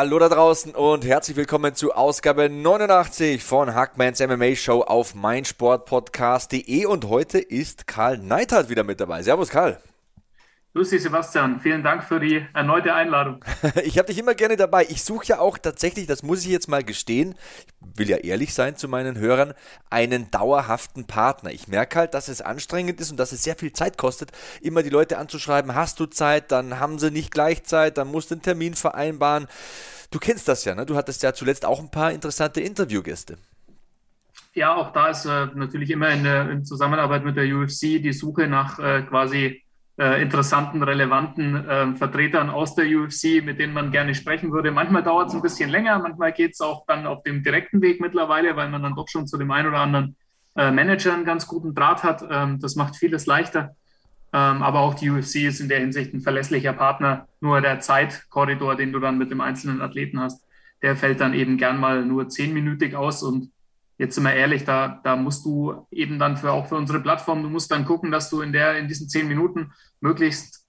[0.00, 6.84] Hallo da draußen und herzlich willkommen zu Ausgabe 89 von Hackmans MMA Show auf meinsportpodcast.de
[6.84, 9.24] und heute ist Karl Neithardt wieder mit dabei.
[9.24, 9.80] Servus Karl.
[10.74, 11.60] Dich, Sebastian.
[11.60, 13.44] Vielen Dank für die erneute Einladung.
[13.84, 14.86] ich habe dich immer gerne dabei.
[14.88, 17.34] Ich suche ja auch tatsächlich, das muss ich jetzt mal gestehen,
[17.92, 19.54] ich will ja ehrlich sein zu meinen Hörern,
[19.90, 21.50] einen dauerhaften Partner.
[21.50, 24.82] Ich merke halt, dass es anstrengend ist und dass es sehr viel Zeit kostet, immer
[24.82, 28.36] die Leute anzuschreiben, hast du Zeit, dann haben sie nicht gleich Zeit, dann musst du
[28.36, 29.48] einen Termin vereinbaren.
[30.10, 30.86] Du kennst das ja, ne?
[30.86, 33.36] Du hattest ja zuletzt auch ein paar interessante Interviewgäste.
[34.54, 38.46] Ja, auch da ist äh, natürlich immer in, in, Zusammenarbeit mit der UFC die Suche
[38.46, 39.62] nach äh, quasi
[39.98, 44.70] äh, interessanten, relevanten äh, Vertretern aus der UFC, mit denen man gerne sprechen würde.
[44.70, 48.00] Manchmal dauert es ein bisschen länger, manchmal geht es auch dann auf dem direkten Weg
[48.00, 50.16] mittlerweile, weil man dann doch schon zu dem einen oder anderen
[50.56, 52.24] äh, Manager einen ganz guten Draht hat.
[52.30, 53.74] Ähm, das macht vieles leichter.
[54.32, 57.26] Ähm, aber auch die UFC ist in der Hinsicht ein verlässlicher Partner.
[57.40, 60.44] Nur der Zeitkorridor, den du dann mit dem einzelnen Athleten hast,
[60.82, 63.50] der fällt dann eben gern mal nur zehnminütig aus und
[63.98, 67.42] jetzt sind wir ehrlich, da, da musst du eben dann für, auch für unsere Plattform,
[67.42, 70.66] du musst dann gucken, dass du in, der, in diesen zehn Minuten möglichst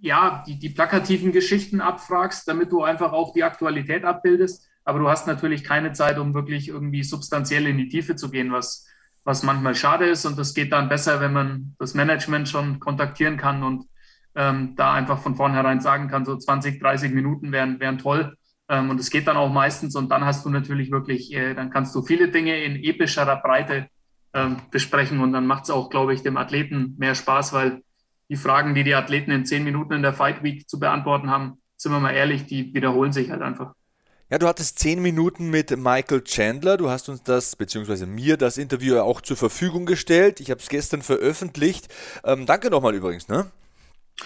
[0.00, 4.68] ja, die, die plakativen Geschichten abfragst, damit du einfach auch die Aktualität abbildest.
[4.84, 8.52] Aber du hast natürlich keine Zeit, um wirklich irgendwie substanziell in die Tiefe zu gehen,
[8.52, 8.86] was,
[9.24, 10.26] was manchmal schade ist.
[10.26, 13.86] Und das geht dann besser, wenn man das Management schon kontaktieren kann und
[14.36, 18.35] ähm, da einfach von vornherein sagen kann, so 20, 30 Minuten wären, wären toll.
[18.68, 21.70] Ähm, und es geht dann auch meistens und dann hast du natürlich wirklich, äh, dann
[21.70, 23.88] kannst du viele Dinge in epischerer Breite
[24.34, 27.82] ähm, besprechen und dann macht es auch, glaube ich, dem Athleten mehr Spaß, weil
[28.28, 31.60] die Fragen, die die Athleten in zehn Minuten in der Fight Week zu beantworten haben,
[31.76, 33.74] sind wir mal ehrlich, die wiederholen sich halt einfach.
[34.28, 36.76] Ja, du hattest zehn Minuten mit Michael Chandler.
[36.76, 40.40] Du hast uns das, beziehungsweise mir das Interview auch zur Verfügung gestellt.
[40.40, 41.86] Ich habe es gestern veröffentlicht.
[42.24, 43.46] Ähm, danke nochmal übrigens, ne?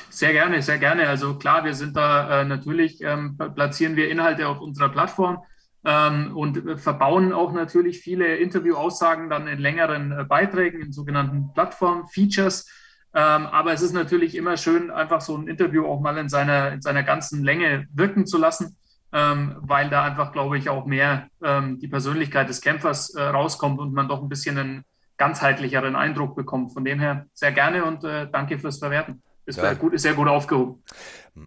[0.09, 1.09] Sehr gerne, sehr gerne.
[1.09, 5.43] Also klar, wir sind da äh, natürlich, ähm, platzieren wir Inhalte auf unserer Plattform
[5.85, 12.69] ähm, und verbauen auch natürlich viele Interviewaussagen dann in längeren äh, Beiträgen, in sogenannten Plattform-Features.
[13.13, 16.73] Ähm, aber es ist natürlich immer schön, einfach so ein Interview auch mal in seiner,
[16.73, 18.77] in seiner ganzen Länge wirken zu lassen,
[19.13, 23.81] ähm, weil da einfach, glaube ich, auch mehr ähm, die Persönlichkeit des Kämpfers äh, rauskommt
[23.81, 24.85] und man doch ein bisschen einen
[25.17, 26.73] ganzheitlicheren Eindruck bekommt.
[26.73, 29.23] Von dem her sehr gerne und äh, danke fürs Verwerten.
[29.51, 29.75] Ist, ja.
[29.75, 30.83] gut, ist sehr gut aufgehoben.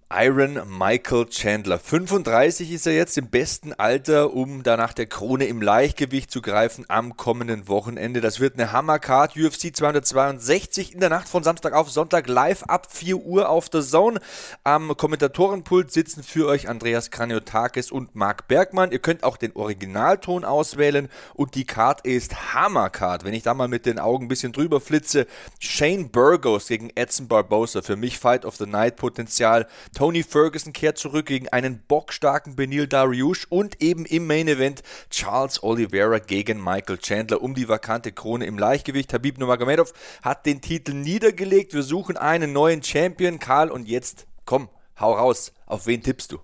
[0.09, 1.77] Iron Michael Chandler.
[1.77, 6.41] 35 ist er jetzt im besten Alter, um da nach der Krone im Leichtgewicht zu
[6.41, 8.21] greifen am kommenden Wochenende.
[8.21, 9.35] Das wird eine Hammercard.
[9.35, 13.81] UFC 262 in der Nacht von Samstag auf Sonntag live ab 4 Uhr auf der
[13.81, 14.19] Zone.
[14.63, 18.91] Am Kommentatorenpult sitzen für euch Andreas Kraniotakis und Marc Bergmann.
[18.91, 23.25] Ihr könnt auch den Originalton auswählen und die Card ist Hammercard.
[23.25, 25.27] Wenn ich da mal mit den Augen ein bisschen drüber flitze,
[25.59, 27.81] Shane Burgos gegen Edson Barbosa.
[27.81, 29.67] Für mich Fight of the Night Potenzial.
[29.95, 35.61] Tony Ferguson kehrt zurück gegen einen bockstarken Benil Dariush und eben im Main Event Charles
[35.63, 39.13] Oliveira gegen Michael Chandler um die vakante Krone im Leichtgewicht.
[39.13, 41.73] Habib Nurmagomedov hat den Titel niedergelegt.
[41.73, 43.39] Wir suchen einen neuen Champion.
[43.39, 44.69] Karl, und jetzt komm,
[44.99, 45.53] hau raus.
[45.65, 46.39] Auf wen tippst du?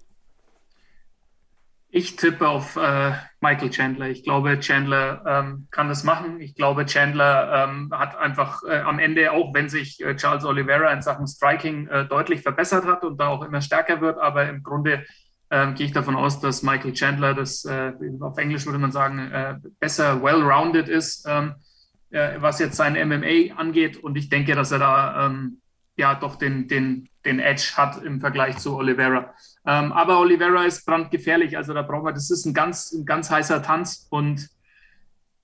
[1.91, 4.09] Ich tippe auf äh, Michael Chandler.
[4.09, 6.39] Ich glaube, Chandler ähm, kann das machen.
[6.39, 10.91] Ich glaube, Chandler ähm, hat einfach äh, am Ende, auch wenn sich äh, Charles Oliveira
[10.93, 14.61] in Sachen Striking äh, deutlich verbessert hat und da auch immer stärker wird, aber im
[14.61, 15.03] Grunde
[15.49, 19.31] ähm, gehe ich davon aus, dass Michael Chandler, das äh, auf Englisch würde man sagen,
[19.31, 21.55] äh, besser well-rounded ist, ähm,
[22.11, 23.97] was jetzt sein MMA angeht.
[23.97, 25.61] Und ich denke, dass er da ähm,
[25.99, 29.33] ja doch den, den, den Edge hat im Vergleich zu Oliveira.
[29.67, 33.29] Ähm, aber Oliveira ist brandgefährlich, also da brauchen wir, das ist ein ganz, ein ganz
[33.29, 34.49] heißer Tanz und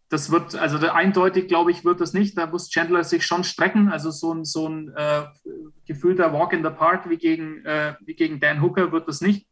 [0.09, 2.37] das wird, also eindeutig glaube ich, wird das nicht.
[2.37, 3.89] Da muss Chandler sich schon strecken.
[3.89, 5.23] Also so ein, so ein äh,
[5.87, 9.47] gefühlter Walk in the Park wie gegen, äh, wie gegen Dan Hooker wird das nicht.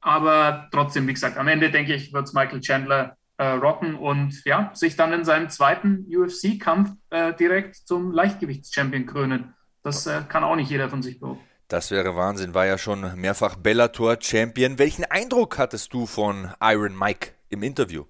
[0.00, 4.42] Aber trotzdem, wie gesagt, am Ende denke ich, wird es Michael Chandler äh, rocken und
[4.44, 9.54] ja, sich dann in seinem zweiten UFC-Kampf äh, direkt zum Leichtgewichtschampion krönen.
[9.82, 11.44] Das äh, kann auch nicht jeder von sich behaupten.
[11.68, 14.78] Das wäre Wahnsinn, war ja schon mehrfach Bellator-Champion.
[14.78, 18.04] Welchen Eindruck hattest du von Iron Mike im Interview?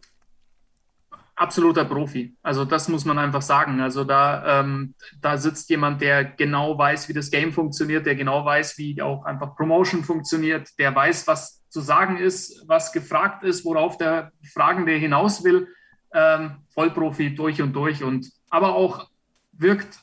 [1.36, 2.36] Absoluter Profi.
[2.42, 3.80] Also das muss man einfach sagen.
[3.80, 8.44] Also da, ähm, da sitzt jemand, der genau weiß, wie das Game funktioniert, der genau
[8.44, 13.64] weiß, wie auch einfach Promotion funktioniert, der weiß, was zu sagen ist, was gefragt ist,
[13.64, 15.68] worauf der Fragende hinaus will.
[16.12, 19.08] Ähm, Vollprofi durch und durch und aber auch
[19.52, 20.00] wirkt,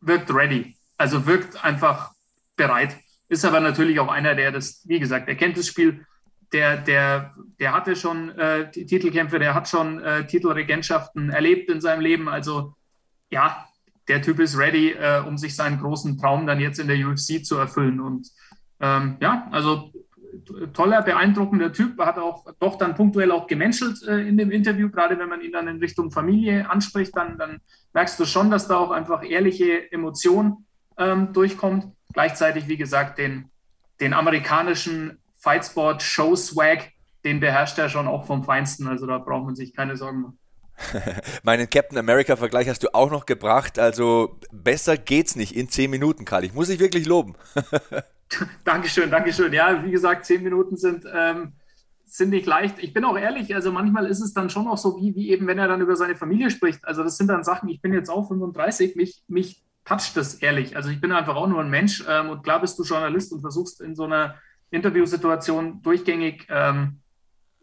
[0.00, 0.76] wirkt ready.
[0.96, 2.12] Also wirkt einfach
[2.56, 2.96] bereit.
[3.28, 6.04] Ist aber natürlich auch einer, der das, wie gesagt, er kennt das Spiel,
[6.52, 12.02] der, der, der hatte schon äh, Titelkämpfe, der hat schon äh, Titelregentschaften erlebt in seinem
[12.02, 12.28] Leben.
[12.28, 12.74] Also
[13.30, 13.66] ja,
[14.08, 17.44] der Typ ist ready, äh, um sich seinen großen Traum dann jetzt in der UFC
[17.44, 18.00] zu erfüllen.
[18.00, 18.28] Und
[18.80, 19.92] ähm, ja, also
[20.72, 25.18] toller, beeindruckender Typ, hat auch doch dann punktuell auch gemenschelt äh, in dem Interview, gerade
[25.18, 27.60] wenn man ihn dann in Richtung Familie anspricht, dann, dann
[27.92, 30.66] merkst du schon, dass da auch einfach ehrliche Emotion
[30.98, 31.94] ähm, durchkommt.
[32.12, 33.50] Gleichzeitig, wie gesagt, den,
[34.00, 36.90] den amerikanischen Fightsport Show Swag,
[37.24, 38.86] den beherrscht er schon auch vom Feinsten.
[38.86, 40.38] Also da braucht man sich keine Sorgen machen.
[41.42, 43.78] Meinen Captain America-Vergleich hast du auch noch gebracht.
[43.78, 46.44] Also besser geht's nicht in zehn Minuten, Karl.
[46.44, 47.34] Ich muss dich wirklich loben.
[48.64, 49.52] Dankeschön, Dankeschön.
[49.52, 51.52] Ja, wie gesagt, zehn Minuten sind, ähm,
[52.04, 52.78] sind nicht leicht.
[52.78, 55.46] Ich bin auch ehrlich, also manchmal ist es dann schon auch so, wie, wie eben,
[55.46, 56.84] wenn er dann über seine Familie spricht.
[56.84, 60.76] Also das sind dann Sachen, ich bin jetzt auch 35, mich, mich toucht das ehrlich.
[60.76, 63.40] Also ich bin einfach auch nur ein Mensch ähm, und klar bist du Journalist und
[63.40, 64.36] versuchst in so einer
[64.70, 67.00] Interviewsituation durchgängig ähm,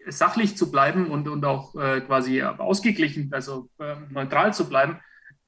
[0.07, 4.99] sachlich zu bleiben und, und auch äh, quasi ausgeglichen, also äh, neutral zu bleiben.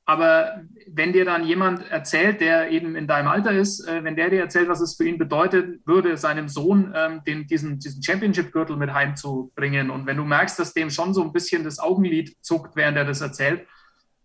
[0.05, 4.29] Aber wenn dir dann jemand erzählt, der eben in deinem Alter ist, äh, wenn der
[4.29, 8.75] dir erzählt, was es für ihn bedeutet, würde, seinem Sohn ähm, den, diesen, diesen Championship-Gürtel
[8.77, 12.75] mit heimzubringen und wenn du merkst, dass dem schon so ein bisschen das Augenlid zuckt,
[12.75, 13.67] während er das erzählt,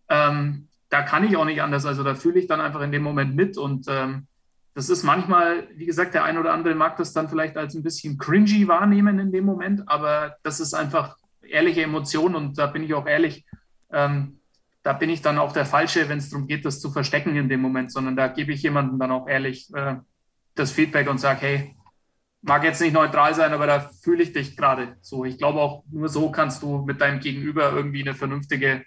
[0.08, 1.86] ähm, da kann ich auch nicht anders.
[1.86, 4.26] Also da fühle ich dann einfach in dem Moment mit und ähm,
[4.74, 7.82] das ist manchmal, wie gesagt, der ein oder andere mag das dann vielleicht als ein
[7.82, 12.82] bisschen cringy wahrnehmen in dem Moment, aber das ist einfach ehrliche Emotion und da bin
[12.82, 13.46] ich auch ehrlich.
[13.90, 14.40] Ähm,
[14.82, 17.48] da bin ich dann auch der Falsche, wenn es darum geht, das zu verstecken in
[17.48, 19.96] dem Moment, sondern da gebe ich jemandem dann auch ehrlich äh,
[20.54, 21.76] das Feedback und sage, hey,
[22.42, 25.24] mag jetzt nicht neutral sein, aber da fühle ich dich gerade so.
[25.24, 28.84] Ich glaube auch, nur so kannst du mit deinem Gegenüber irgendwie eine vernünftige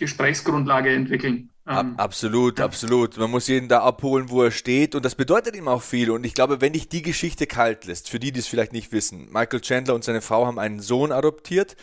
[0.00, 1.50] Gesprächsgrundlage entwickeln.
[1.68, 2.64] Ähm, absolut, ja.
[2.64, 3.16] absolut.
[3.16, 6.10] Man muss jeden da abholen, wo er steht und das bedeutet ihm auch viel.
[6.10, 8.90] Und ich glaube, wenn dich die Geschichte kalt lässt, für die, die es vielleicht nicht
[8.90, 11.76] wissen, Michael Chandler und seine Frau haben einen Sohn adoptiert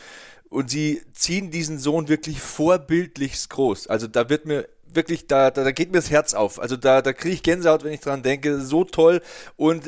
[0.49, 3.87] und sie ziehen diesen Sohn wirklich vorbildlichst groß.
[3.87, 6.59] Also da wird mir wirklich, da, da, da geht mir das Herz auf.
[6.59, 8.61] Also da, da kriege ich Gänsehaut, wenn ich dran denke.
[8.61, 9.21] So toll.
[9.55, 9.83] Und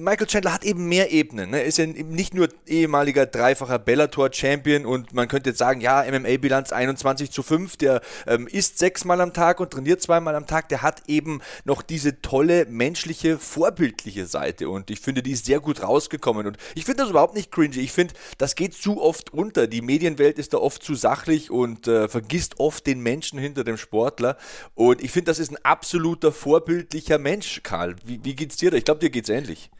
[0.00, 1.50] Michael Chandler hat eben mehr Ebenen.
[1.50, 1.58] Ne?
[1.58, 6.72] Er ist ja nicht nur ehemaliger dreifacher Bellator-Champion und man könnte jetzt sagen, ja, MMA-Bilanz
[6.72, 10.68] 21 zu 5, der ähm, isst sechsmal am Tag und trainiert zweimal am Tag.
[10.70, 15.60] Der hat eben noch diese tolle menschliche, vorbildliche Seite und ich finde, die ist sehr
[15.60, 17.80] gut rausgekommen und ich finde das überhaupt nicht cringy.
[17.80, 19.66] Ich finde, das geht zu oft unter.
[19.66, 23.76] Die Medienwelt ist da oft zu sachlich und äh, vergisst oft den Menschen hinter dem
[23.76, 24.38] Sportler
[24.74, 27.96] und ich finde, das ist ein absoluter vorbildlicher Mensch, Karl.
[28.04, 28.76] Wie, wie geht's dir da?
[28.76, 29.70] Ich glaube, dir geht's ähnlich.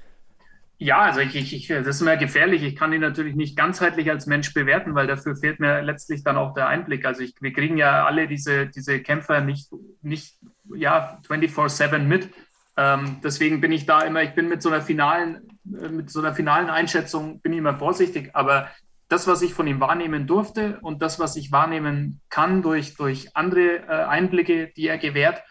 [0.83, 2.63] Ja, also ich, ich, ich, das ist immer gefährlich.
[2.63, 6.39] Ich kann ihn natürlich nicht ganzheitlich als Mensch bewerten, weil dafür fehlt mir letztlich dann
[6.39, 7.05] auch der Einblick.
[7.05, 9.69] Also ich, wir kriegen ja alle diese, diese Kämpfer nicht,
[10.01, 10.39] nicht
[10.75, 12.31] ja, 24-7 mit.
[12.79, 16.21] Ähm, deswegen bin ich da immer, ich bin mit so einer finalen, äh, mit so
[16.21, 18.31] einer finalen Einschätzung bin ich immer vorsichtig.
[18.33, 18.71] Aber
[19.11, 23.37] das, was ich von ihm wahrnehmen durfte und das, was ich wahrnehmen kann durch, durch
[23.37, 25.43] andere äh, Einblicke, die er gewährt,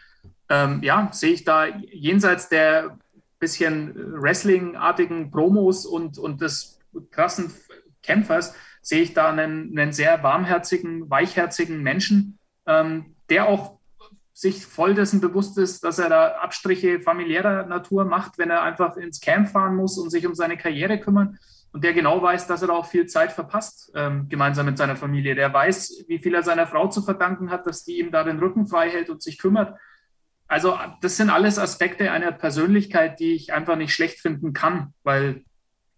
[0.49, 2.97] ähm, ja, sehe ich da jenseits der
[3.39, 6.79] bisschen Wrestling-artigen Promos und, und des
[7.11, 7.51] krassen
[8.03, 13.79] Kämpfers sehe ich da einen, einen sehr warmherzigen, weichherzigen Menschen, ähm, der auch
[14.33, 18.95] sich voll dessen bewusst ist, dass er da Abstriche familiärer Natur macht, wenn er einfach
[18.95, 21.37] ins Camp fahren muss und sich um seine Karriere kümmern.
[21.71, 24.95] Und der genau weiß, dass er da auch viel Zeit verpasst, ähm, gemeinsam mit seiner
[24.95, 25.35] Familie.
[25.35, 28.39] Der weiß, wie viel er seiner Frau zu verdanken hat, dass die ihm da den
[28.39, 29.77] Rücken frei hält und sich kümmert.
[30.49, 35.43] Also das sind alles Aspekte einer Persönlichkeit, die ich einfach nicht schlecht finden kann, weil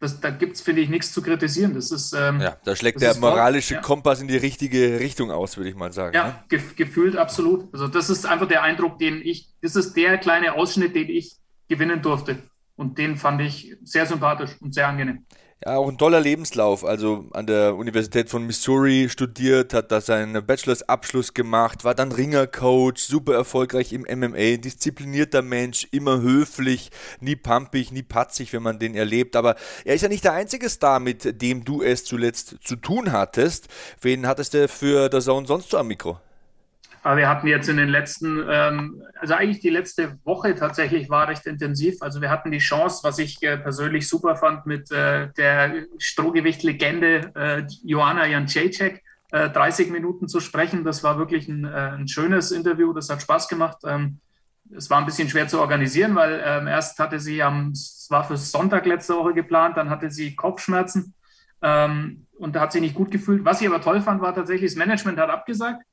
[0.01, 1.73] das, da gibt es, finde ich, nichts zu kritisieren.
[1.73, 3.81] Das ist, ähm, ja, da schlägt der moralische ja.
[3.81, 6.15] Kompass in die richtige Richtung aus, würde ich mal sagen.
[6.15, 6.35] Ja, ne?
[6.49, 7.73] ge gefühlt absolut.
[7.73, 11.37] Also das ist einfach der Eindruck, den ich, das ist der kleine Ausschnitt, den ich
[11.69, 12.37] gewinnen durfte.
[12.75, 15.25] Und den fand ich sehr sympathisch und sehr angenehm.
[15.63, 16.83] Ja, auch ein toller Lebenslauf.
[16.83, 22.97] Also an der Universität von Missouri studiert, hat da seinen Bachelors-Abschluss gemacht, war dann Ringercoach,
[22.97, 26.89] super erfolgreich im MMA, disziplinierter Mensch, immer höflich,
[27.19, 29.35] nie pumpig, nie patzig, wenn man den erlebt.
[29.35, 33.11] Aber er ist ja nicht der einzige Star, mit dem du es zuletzt zu tun
[33.11, 33.67] hattest.
[34.01, 36.19] Wen hattest du für der Zone sonst so am Mikro?
[37.03, 41.27] Aber wir hatten jetzt in den letzten, ähm, also eigentlich die letzte Woche tatsächlich war
[41.27, 42.01] recht intensiv.
[42.01, 47.31] Also wir hatten die Chance, was ich äh, persönlich super fand, mit äh, der Strohgewicht-Legende
[47.35, 50.83] äh, Joanna Janczejczek 30 Minuten zu sprechen.
[50.83, 53.77] Das war wirklich ein, ein schönes Interview, das hat Spaß gemacht.
[53.85, 54.19] Ähm,
[54.75, 58.25] es war ein bisschen schwer zu organisieren, weil ähm, erst hatte sie am, es war
[58.25, 61.13] für Sonntag letzte Woche geplant, dann hatte sie Kopfschmerzen
[61.61, 63.45] ähm, und da hat sie nicht gut gefühlt.
[63.45, 65.83] Was ich aber toll fand, war tatsächlich, das Management hat abgesagt,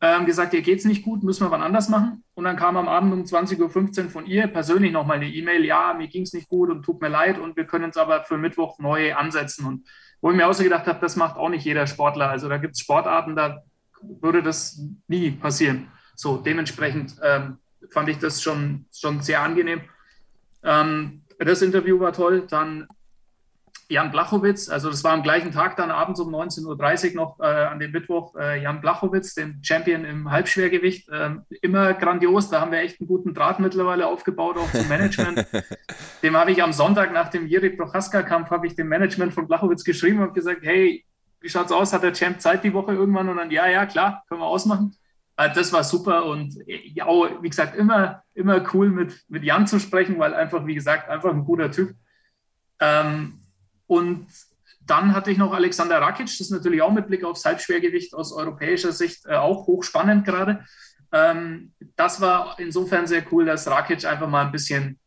[0.00, 2.22] ähm, gesagt, ihr geht es nicht gut, müssen wir wann anders machen.
[2.34, 5.94] Und dann kam am Abend um 20.15 Uhr von ihr persönlich nochmal eine E-Mail, ja,
[5.94, 8.36] mir ging es nicht gut und tut mir leid und wir können es aber für
[8.36, 9.66] Mittwoch neu ansetzen.
[9.66, 9.86] Und
[10.20, 12.28] wo ich mir auch so gedacht habe, das macht auch nicht jeder Sportler.
[12.28, 13.62] Also da gibt es Sportarten, da
[14.02, 15.88] würde das nie passieren.
[16.14, 17.58] So, dementsprechend ähm,
[17.90, 19.80] fand ich das schon, schon sehr angenehm.
[20.62, 22.46] Ähm, das Interview war toll.
[22.48, 22.86] Dann
[23.88, 27.44] Jan Blachowitz, also das war am gleichen Tag dann abends um 19.30 Uhr noch äh,
[27.44, 31.08] an dem Mittwoch, äh, Jan Blachowitz, den Champion im Halbschwergewicht.
[31.08, 35.46] Äh, immer grandios, da haben wir echt einen guten Draht mittlerweile aufgebaut, auch zum Management.
[36.22, 39.84] dem habe ich am Sonntag nach dem Jiri Prochaska-Kampf, habe ich dem Management von Blachowitz
[39.84, 41.04] geschrieben und gesagt, hey,
[41.40, 41.92] wie schaut's aus?
[41.92, 43.28] Hat der Champ Zeit die Woche irgendwann?
[43.28, 44.96] Und dann, ja, ja, klar, können wir ausmachen.
[45.36, 47.06] Äh, das war super und ja,
[47.40, 51.30] wie gesagt, immer, immer cool mit, mit Jan zu sprechen, weil einfach, wie gesagt, einfach
[51.30, 51.94] ein guter Typ.
[52.80, 53.40] Ähm,
[53.86, 54.26] und
[54.86, 58.32] dann hatte ich noch Alexander Rakic, das ist natürlich auch mit Blick aufs Halbschwergewicht aus
[58.32, 60.64] europäischer Sicht äh, auch hochspannend gerade.
[61.12, 64.98] Ähm, das war insofern sehr cool, dass Rakic einfach mal ein bisschen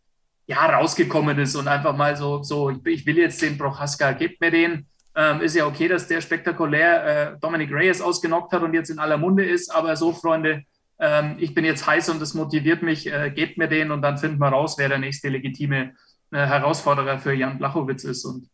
[0.48, 4.52] ja, rausgekommen ist und einfach mal so, so ich will jetzt den Prochaska, gebt mir
[4.52, 4.88] den.
[5.16, 9.00] Ähm, ist ja okay, dass der spektakulär äh, Dominic Reyes ausgenockt hat und jetzt in
[9.00, 10.64] aller Munde ist, aber so, Freunde,
[11.00, 14.18] ähm, ich bin jetzt heiß und das motiviert mich, äh, gebt mir den und dann
[14.18, 15.94] finden wir raus, wer der nächste legitime
[16.32, 18.26] äh, Herausforderer für Jan Blachowitz ist.
[18.26, 18.50] Und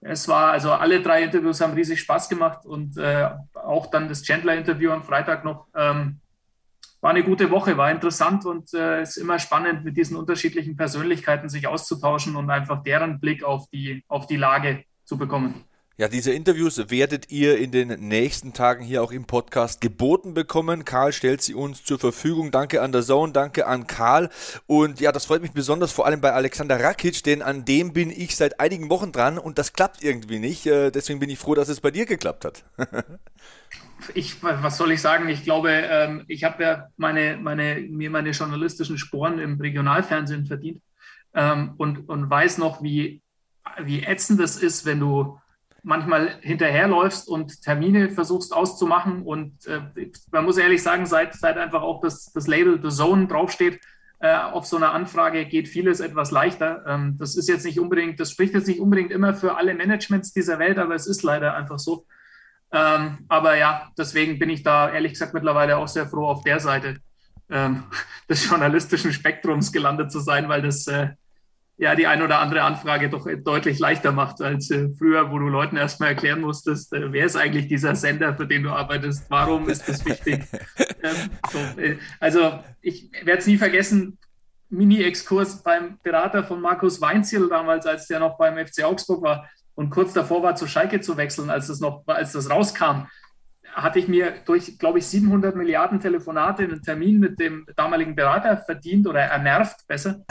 [0.00, 4.22] es war, also alle drei Interviews haben riesig Spaß gemacht und äh, auch dann das
[4.22, 5.66] Chandler-Interview am Freitag noch.
[5.74, 6.20] Ähm,
[7.02, 11.48] war eine gute Woche, war interessant und äh, ist immer spannend, mit diesen unterschiedlichen Persönlichkeiten
[11.48, 15.64] sich auszutauschen und einfach deren Blick auf die, auf die Lage zu bekommen.
[16.00, 20.86] Ja, diese Interviews werdet ihr in den nächsten Tagen hier auch im Podcast geboten bekommen.
[20.86, 22.50] Karl stellt sie uns zur Verfügung.
[22.50, 24.30] Danke an der Zone, danke an Karl.
[24.66, 28.08] Und ja, das freut mich besonders vor allem bei Alexander Rakic, denn an dem bin
[28.08, 30.64] ich seit einigen Wochen dran und das klappt irgendwie nicht.
[30.64, 32.64] Äh, deswegen bin ich froh, dass es bei dir geklappt hat.
[34.14, 35.28] ich, was soll ich sagen?
[35.28, 40.80] Ich glaube, ähm, ich habe ja meine, meine, mir meine journalistischen Sporen im Regionalfernsehen verdient
[41.34, 43.20] ähm, und, und weiß noch, wie,
[43.82, 45.38] wie ätzend es ist, wenn du
[45.82, 49.22] manchmal hinterherläufst und Termine versuchst auszumachen.
[49.22, 49.80] Und äh,
[50.30, 53.80] man muss ehrlich sagen, seit, seit einfach auch das, das Label The Zone draufsteht,
[54.20, 56.84] äh, auf so einer Anfrage geht vieles etwas leichter.
[56.86, 60.32] Ähm, das ist jetzt nicht unbedingt, das spricht jetzt nicht unbedingt immer für alle Managements
[60.32, 62.06] dieser Welt, aber es ist leider einfach so.
[62.70, 66.60] Ähm, aber ja, deswegen bin ich da ehrlich gesagt mittlerweile auch sehr froh, auf der
[66.60, 66.98] Seite
[67.48, 67.84] ähm,
[68.28, 71.10] des journalistischen Spektrums gelandet zu sein, weil das äh,
[71.80, 75.48] ja die ein oder andere Anfrage doch deutlich leichter macht als äh, früher, wo du
[75.48, 79.66] Leuten erstmal erklären musstest, äh, wer ist eigentlich dieser Sender, für den du arbeitest, warum
[79.70, 80.44] ist das wichtig.
[81.02, 84.18] ähm, so, äh, also ich werde es nie vergessen,
[84.68, 89.88] Mini-Exkurs beim Berater von Markus Weinziel damals, als der noch beim FC Augsburg war und
[89.88, 93.06] kurz davor war, zu Schalke zu wechseln, als das noch, als das rauskam
[93.72, 98.56] hatte ich mir durch, glaube ich, 700 Milliarden Telefonate einen Termin mit dem damaligen Berater
[98.56, 100.24] verdient oder ernervt, besser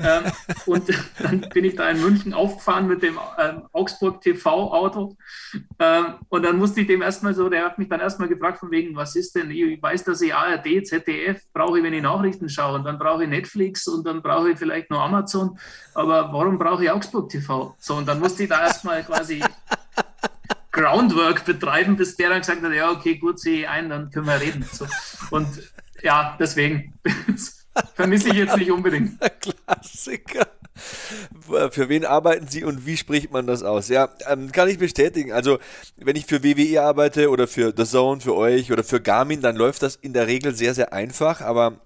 [0.00, 0.32] ähm,
[0.66, 0.88] und
[1.18, 5.16] dann bin ich da in München aufgefahren mit dem ähm, Augsburg TV-Auto.
[5.78, 8.70] Ähm, und dann musste ich dem erstmal so, der hat mich dann erstmal gefragt, von
[8.70, 9.50] wegen, was ist denn?
[9.50, 12.76] Ich weiß, dass ich ARD, ZDF brauche wenn ich Nachrichten schaue.
[12.76, 15.58] Und dann brauche ich Netflix und dann brauche ich vielleicht noch Amazon.
[15.94, 17.74] Aber warum brauche ich Augsburg TV?
[17.78, 19.42] So, und dann musste ich da erstmal quasi
[20.70, 24.26] Groundwork betreiben, bis der dann gesagt hat, ja, okay, gut, sehe ich ein, dann können
[24.26, 24.64] wir reden.
[24.70, 24.86] So.
[25.30, 25.48] Und
[26.02, 26.94] ja, deswegen.
[27.94, 29.18] Vermisse ich jetzt nicht unbedingt.
[29.40, 30.46] Klassiker.
[31.70, 33.88] Für wen arbeiten Sie und wie spricht man das aus?
[33.88, 35.32] Ja, ähm, kann ich bestätigen.
[35.32, 35.58] Also,
[35.96, 39.56] wenn ich für WWE arbeite oder für The Zone, für euch oder für Garmin, dann
[39.56, 41.40] läuft das in der Regel sehr, sehr einfach.
[41.40, 41.80] Aber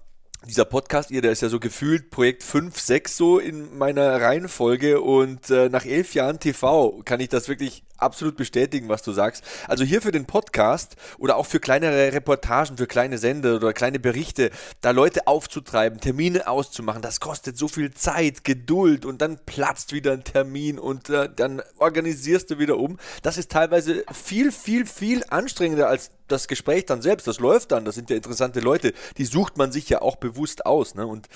[0.45, 5.01] dieser Podcast hier, der ist ja so gefühlt Projekt 5, 6 so in meiner Reihenfolge
[5.01, 9.43] und äh, nach elf Jahren TV kann ich das wirklich absolut bestätigen, was du sagst.
[9.67, 13.99] Also hier für den Podcast oder auch für kleinere Reportagen, für kleine Sender oder kleine
[13.99, 19.93] Berichte, da Leute aufzutreiben, Termine auszumachen, das kostet so viel Zeit, Geduld und dann platzt
[19.93, 22.97] wieder ein Termin und äh, dann organisierst du wieder um.
[23.21, 27.27] Das ist teilweise viel, viel, viel anstrengender als das Gespräch dann selbst.
[27.27, 30.65] Das läuft dann, das sind ja interessante Leute, die sucht man sich ja auch bewusst
[30.65, 30.95] aus.
[30.95, 31.05] Ne?
[31.05, 31.27] Und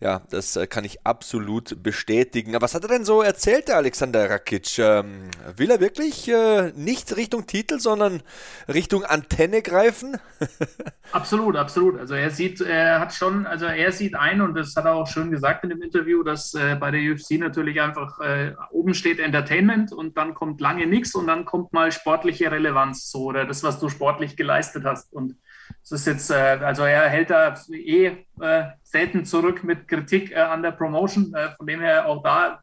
[0.00, 2.54] ja, das äh, kann ich absolut bestätigen.
[2.54, 4.78] Aber was hat er denn so erzählt, der Alexander Rakic?
[4.78, 8.22] Ähm, will er wirklich äh, nicht Richtung Titel, sondern
[8.68, 10.18] Richtung Antenne greifen?
[11.12, 11.98] absolut, absolut.
[11.98, 15.06] Also er sieht, er hat schon, also er sieht ein und das hat er auch
[15.06, 19.18] schön gesagt in dem Interview, dass äh, bei der UFC natürlich einfach äh, oben steht
[19.18, 23.62] Entertainment und dann kommt lange nichts und dann kommt mal sportliche Relevanz so oder das,
[23.62, 25.12] was du sportlich geleistet hast.
[25.12, 25.36] Und
[25.82, 30.36] es ist jetzt, äh, also er hält da eh äh, selten zurück mit Kritik äh,
[30.36, 31.34] an der Promotion.
[31.56, 32.60] Von dem her auch da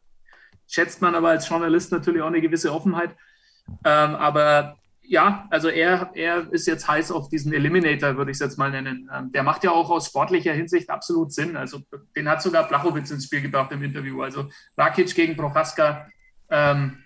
[0.66, 3.10] schätzt man aber als Journalist natürlich auch eine gewisse Offenheit.
[3.84, 4.76] Ähm, aber
[5.06, 8.70] ja, also er, er ist jetzt heiß auf diesen Eliminator, würde ich es jetzt mal
[8.70, 9.10] nennen.
[9.12, 11.56] Ähm, der macht ja auch aus sportlicher Hinsicht absolut Sinn.
[11.56, 11.82] Also
[12.16, 14.22] den hat sogar Blachowitz ins Spiel gebracht im Interview.
[14.22, 16.08] Also Rakic gegen Prochaska
[16.50, 16.98] ähm,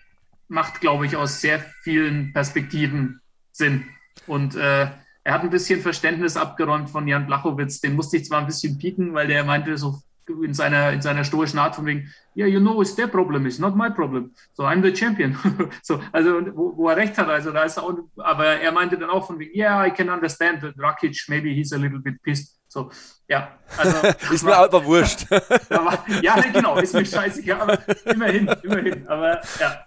[0.46, 3.20] macht, glaube ich, aus sehr vielen Perspektiven
[3.50, 3.88] Sinn.
[4.28, 4.88] Und äh,
[5.24, 7.80] er hat ein bisschen Verständnis abgeräumt von Jan Blachowitz.
[7.80, 11.24] Den musste ich zwar ein bisschen pieken, weil der meinte so in seiner, in seiner
[11.24, 14.32] stoischen Art von wegen, yeah, you know, it's their problem, it's not my problem.
[14.52, 15.36] So, I'm the champion.
[15.82, 18.98] so, also, wo, wo, er recht hat, also da ist er auch, aber er meinte
[18.98, 22.22] dann auch von wegen, yeah, I can understand that Rakic, maybe he's a little bit
[22.22, 22.58] pissed.
[22.68, 22.90] So,
[23.28, 23.58] ja.
[23.76, 25.26] Also, ist mir aber wurscht.
[26.22, 29.84] ja, genau, ist mir scheißegal, aber immerhin, immerhin, aber ja.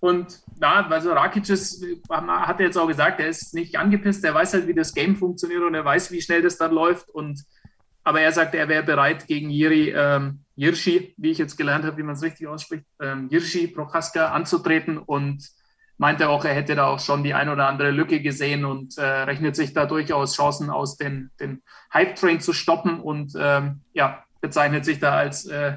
[0.00, 4.34] Und na, also Rakic ist, hat er jetzt auch gesagt, er ist nicht angepisst, er
[4.34, 7.44] weiß halt, wie das Game funktioniert und er weiß, wie schnell das dann läuft und
[8.02, 11.98] aber er sagte, er wäre bereit, gegen Jiri ähm, Jirschi, wie ich jetzt gelernt habe,
[11.98, 15.46] wie man es richtig ausspricht, ähm, Jirschi Prochaska anzutreten und
[15.98, 19.04] meinte auch, er hätte da auch schon die ein oder andere Lücke gesehen und äh,
[19.04, 24.86] rechnet sich da durchaus Chancen aus, den, den Hype-Train zu stoppen und ähm, ja, bezeichnet
[24.86, 25.76] sich da als äh,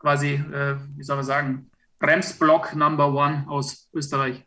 [0.00, 1.70] quasi, äh, wie soll man sagen,
[2.02, 4.44] Bremsblock Number One aus Österreich.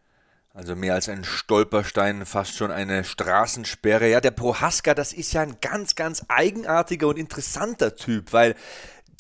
[0.54, 4.10] Also mehr als ein Stolperstein, fast schon eine Straßensperre.
[4.10, 8.56] Ja, der Prohaska, das ist ja ein ganz, ganz eigenartiger und interessanter Typ, weil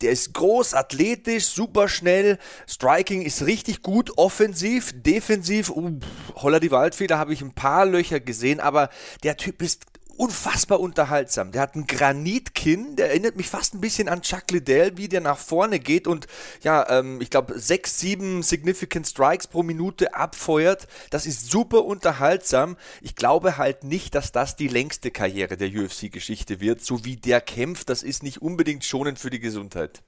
[0.01, 2.37] der ist groß, athletisch, super schnell.
[2.67, 5.69] Striking ist richtig gut, offensiv, defensiv.
[5.69, 5.99] Uh,
[6.35, 8.89] holla die Waldfeder habe ich ein paar Löcher gesehen, aber
[9.23, 9.85] der Typ ist
[10.17, 11.51] unfassbar unterhaltsam.
[11.51, 15.21] Der hat ein Granitkinn, der erinnert mich fast ein bisschen an Chuck Liddell, wie der
[15.21, 16.27] nach vorne geht und
[16.61, 20.87] ja, ähm, ich glaube, sechs, sieben Significant Strikes pro Minute abfeuert.
[21.09, 22.77] Das ist super unterhaltsam.
[23.01, 26.83] Ich glaube halt nicht, dass das die längste Karriere der UFC-Geschichte wird.
[26.83, 30.01] So wie der kämpft, das ist nicht unbedingt schonend für die Gesundheit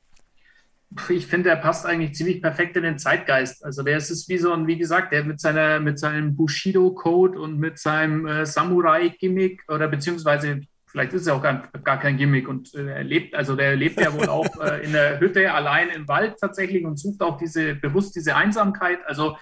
[1.10, 3.64] ich finde, er passt eigentlich ziemlich perfekt in den Zeitgeist.
[3.64, 7.40] Also der ist, ist wie so ein, wie gesagt, der mit seiner, mit seinem Bushido-Code
[7.40, 12.48] und mit seinem äh, Samurai-Gimmick oder beziehungsweise vielleicht ist es auch gar, gar kein Gimmick
[12.48, 15.90] und äh, er lebt, also der lebt ja wohl auch äh, in der Hütte allein
[15.90, 19.00] im Wald tatsächlich und sucht auch diese, bewusst diese Einsamkeit.
[19.06, 19.38] Also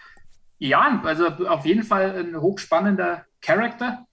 [0.58, 4.06] ja, also auf jeden Fall ein hochspannender Charakter.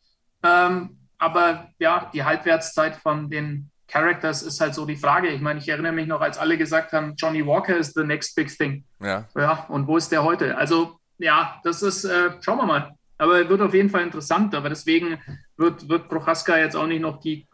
[0.42, 5.28] Ähm, aber ja, die Halbwertszeit von den Characters ist halt so die Frage.
[5.28, 8.34] Ich meine, ich erinnere mich noch, als alle gesagt haben, Johnny Walker ist the next
[8.34, 8.84] big thing.
[9.00, 9.28] Ja.
[9.36, 10.56] Ja, und wo ist der heute?
[10.56, 12.94] Also, ja, das ist, äh, schauen wir mal.
[13.18, 14.54] Aber wird auf jeden Fall interessant.
[14.54, 15.18] Aber deswegen
[15.58, 17.46] wird, wird Prochaska jetzt auch nicht noch die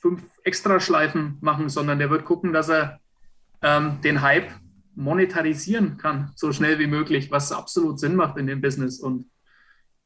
[0.00, 2.98] fünf Extraschleifen machen, sondern der wird gucken, dass er
[3.60, 4.50] ähm, den Hype
[4.94, 9.00] monetarisieren kann, so schnell wie möglich, was absolut Sinn macht in dem Business.
[9.00, 9.26] Und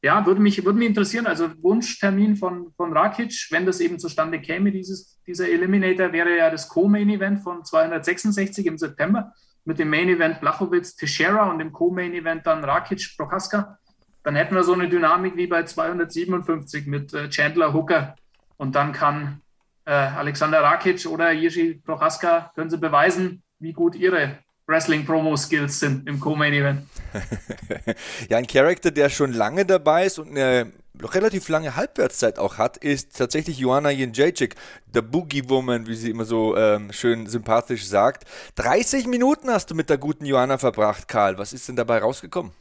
[0.01, 1.27] ja, würde mich, würde mich interessieren.
[1.27, 6.49] Also Wunschtermin von, von Rakic, wenn das eben zustande käme, dieses, dieser Eliminator, wäre ja
[6.49, 9.33] das Co-Main-Event von 266 im September
[9.65, 13.77] mit dem Main-Event Blachowitz, Teixeira und dem Co-Main-Event dann Rakic, Prokaska.
[14.23, 18.15] Dann hätten wir so eine Dynamik wie bei 257 mit äh, Chandler Hooker.
[18.57, 19.41] Und dann kann
[19.85, 26.19] äh, Alexander Rakic oder Jiří Prochaska, können sie beweisen, wie gut ihre Wrestling-Promo-Skills sind im
[26.19, 26.83] Co-Main-Event.
[28.29, 32.77] ja, ein Charakter, der schon lange dabei ist und eine relativ lange Halbwertszeit auch hat,
[32.77, 34.55] ist tatsächlich Joanna Jędrzejczyk,
[34.85, 38.25] der Boogie Woman, wie sie immer so ähm, schön sympathisch sagt.
[38.55, 41.39] 30 Minuten hast du mit der guten Joanna verbracht, Karl.
[41.39, 42.51] Was ist denn dabei rausgekommen?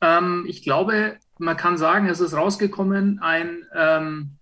[0.00, 4.38] Ähm, ich glaube, man kann sagen, es ist rausgekommen ein ähm,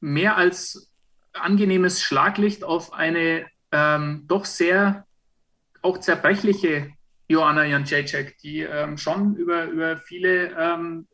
[0.00, 0.90] mehr als
[1.34, 5.06] angenehmes Schlaglicht auf eine ähm, doch sehr
[5.82, 6.92] auch zerbrechliche
[7.28, 11.06] Joanna Janczejczyk, die ähm, schon über, über viele ähm,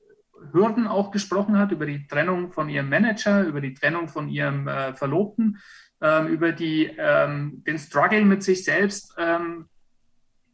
[0.53, 4.69] Hürden auch gesprochen hat, über die Trennung von ihrem Manager, über die Trennung von ihrem
[4.69, 5.59] äh, Verlobten,
[6.01, 9.69] ähm, über die, ähm, den Struggle mit sich selbst, ähm,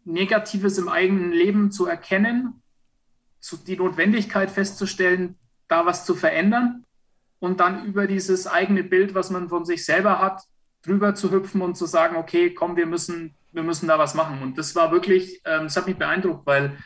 [0.05, 2.63] Negatives im eigenen Leben zu erkennen,
[3.41, 6.85] zu, die Notwendigkeit festzustellen, da was zu verändern
[7.39, 10.43] und dann über dieses eigene Bild, was man von sich selber hat,
[10.83, 14.43] drüber zu hüpfen und zu sagen, okay, komm, wir müssen wir müssen da was machen.
[14.43, 16.77] Und das war wirklich, ähm, das hat mich beeindruckt, weil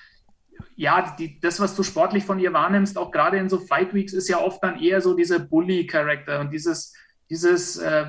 [0.74, 4.12] ja, die, das, was du sportlich von ihr wahrnimmst, auch gerade in so Fight Weeks,
[4.12, 6.94] ist ja oft dann eher so dieser Bully-Charakter und dieses,
[7.30, 8.06] dieses, äh,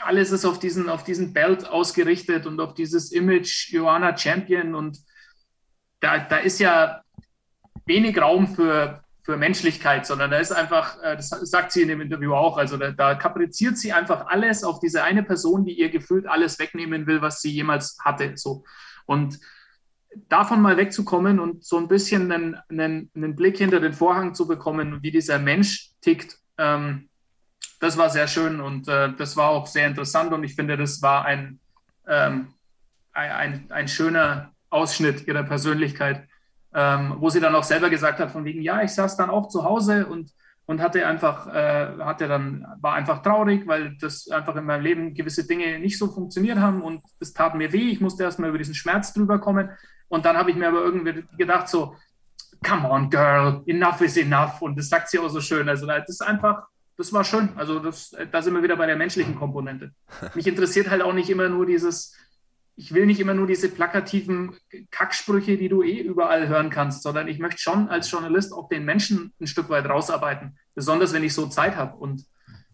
[0.00, 4.98] alles ist auf diesen, auf diesen Belt ausgerichtet und auf dieses Image Joanna Champion und
[6.00, 7.02] da, da ist ja
[7.84, 12.00] wenig Raum für, für Menschlichkeit, sondern da ist einfach, äh, das sagt sie in dem
[12.00, 15.90] Interview auch, also da, da kapriziert sie einfach alles auf diese eine Person, die ihr
[15.90, 18.32] gefühlt alles wegnehmen will, was sie jemals hatte.
[18.36, 18.64] So.
[19.06, 19.38] Und
[20.28, 24.46] davon mal wegzukommen und so ein bisschen einen, einen, einen Blick hinter den Vorhang zu
[24.46, 27.10] bekommen, wie dieser Mensch tickt, ähm,
[27.80, 31.00] das war sehr schön und äh, das war auch sehr interessant und ich finde, das
[31.02, 31.58] war ein,
[32.06, 32.54] ähm,
[33.12, 36.28] ein, ein, schöner Ausschnitt ihrer Persönlichkeit,
[36.74, 39.48] ähm, wo sie dann auch selber gesagt hat, von wegen, ja, ich saß dann auch
[39.48, 40.30] zu Hause und,
[40.66, 45.14] und hatte einfach, äh, hatte dann, war einfach traurig, weil das einfach in meinem Leben
[45.14, 48.58] gewisse Dinge nicht so funktioniert haben und es tat mir weh, ich musste erstmal über
[48.58, 49.70] diesen Schmerz drüber kommen
[50.08, 51.96] und dann habe ich mir aber irgendwie gedacht, so,
[52.64, 56.08] come on, girl, enough is enough und das sagt sie auch so schön, also das
[56.08, 57.48] ist einfach, das war schön.
[57.56, 59.92] Also das, da sind wir wieder bei der menschlichen Komponente.
[60.34, 62.14] Mich interessiert halt auch nicht immer nur dieses,
[62.76, 64.56] ich will nicht immer nur diese plakativen
[64.90, 68.84] Kacksprüche, die du eh überall hören kannst, sondern ich möchte schon als Journalist auch den
[68.84, 71.96] Menschen ein Stück weit rausarbeiten, besonders wenn ich so Zeit habe.
[71.96, 72.24] Und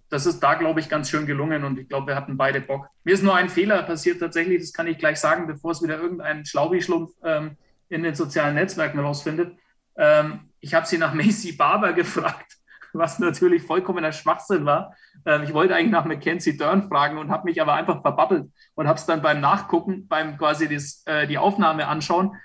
[0.09, 2.89] das ist da, glaube ich, ganz schön gelungen und ich glaube, wir hatten beide Bock.
[3.03, 6.01] Mir ist nur ein Fehler passiert tatsächlich, das kann ich gleich sagen, bevor es wieder
[6.01, 7.57] irgendein Schlaubi-Schlumpf ähm,
[7.89, 9.57] in den sozialen Netzwerken rausfindet.
[9.97, 12.57] Ähm, ich habe sie nach Macy Barber gefragt
[12.99, 14.95] was natürlich vollkommener Schwachsinn war.
[15.25, 18.87] Ähm, ich wollte eigentlich nach Mackenzie Dern fragen und habe mich aber einfach verbabbelt und
[18.87, 22.37] habe es dann beim Nachgucken, beim quasi das, äh, die Aufnahme anschauen,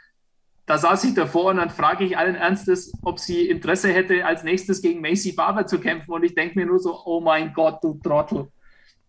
[0.65, 4.43] da saß ich davor und dann frage ich allen Ernstes, ob sie Interesse hätte, als
[4.43, 6.11] nächstes gegen Macy Barber zu kämpfen.
[6.11, 8.47] Und ich denke mir nur so, oh mein Gott, du Trottel.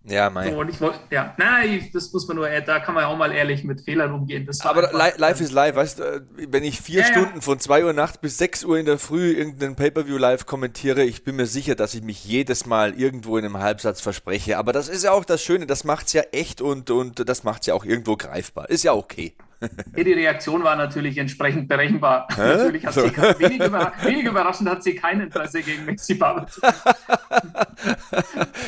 [0.05, 0.53] Ja, mein.
[0.53, 3.17] So, und ich wollte, ja, nein, das muss man nur, da kann man ja auch
[3.17, 4.49] mal ehrlich mit Fehlern umgehen.
[4.65, 7.41] Aber einfach, live ist live, weißt du, äh, wenn ich vier ja, Stunden ja.
[7.41, 11.23] von 2 Uhr nachts bis 6 Uhr in der Früh irgendeinen Pay-Per-View live kommentiere, ich
[11.23, 14.59] bin mir sicher, dass ich mich jedes Mal irgendwo in einem Halbsatz verspreche.
[14.59, 17.45] Aber das ist ja auch das Schöne, das macht es ja echt und, und das
[17.45, 18.71] es ja auch irgendwo greifbar.
[18.71, 19.35] Ist ja okay.
[19.97, 22.27] Die Reaktion war natürlich entsprechend berechenbar.
[22.35, 22.57] Hä?
[22.57, 23.03] Natürlich hat so.
[23.03, 26.47] sie wenig, über, wenig, überraschend hat sie kein Interesse gegen Messi Barber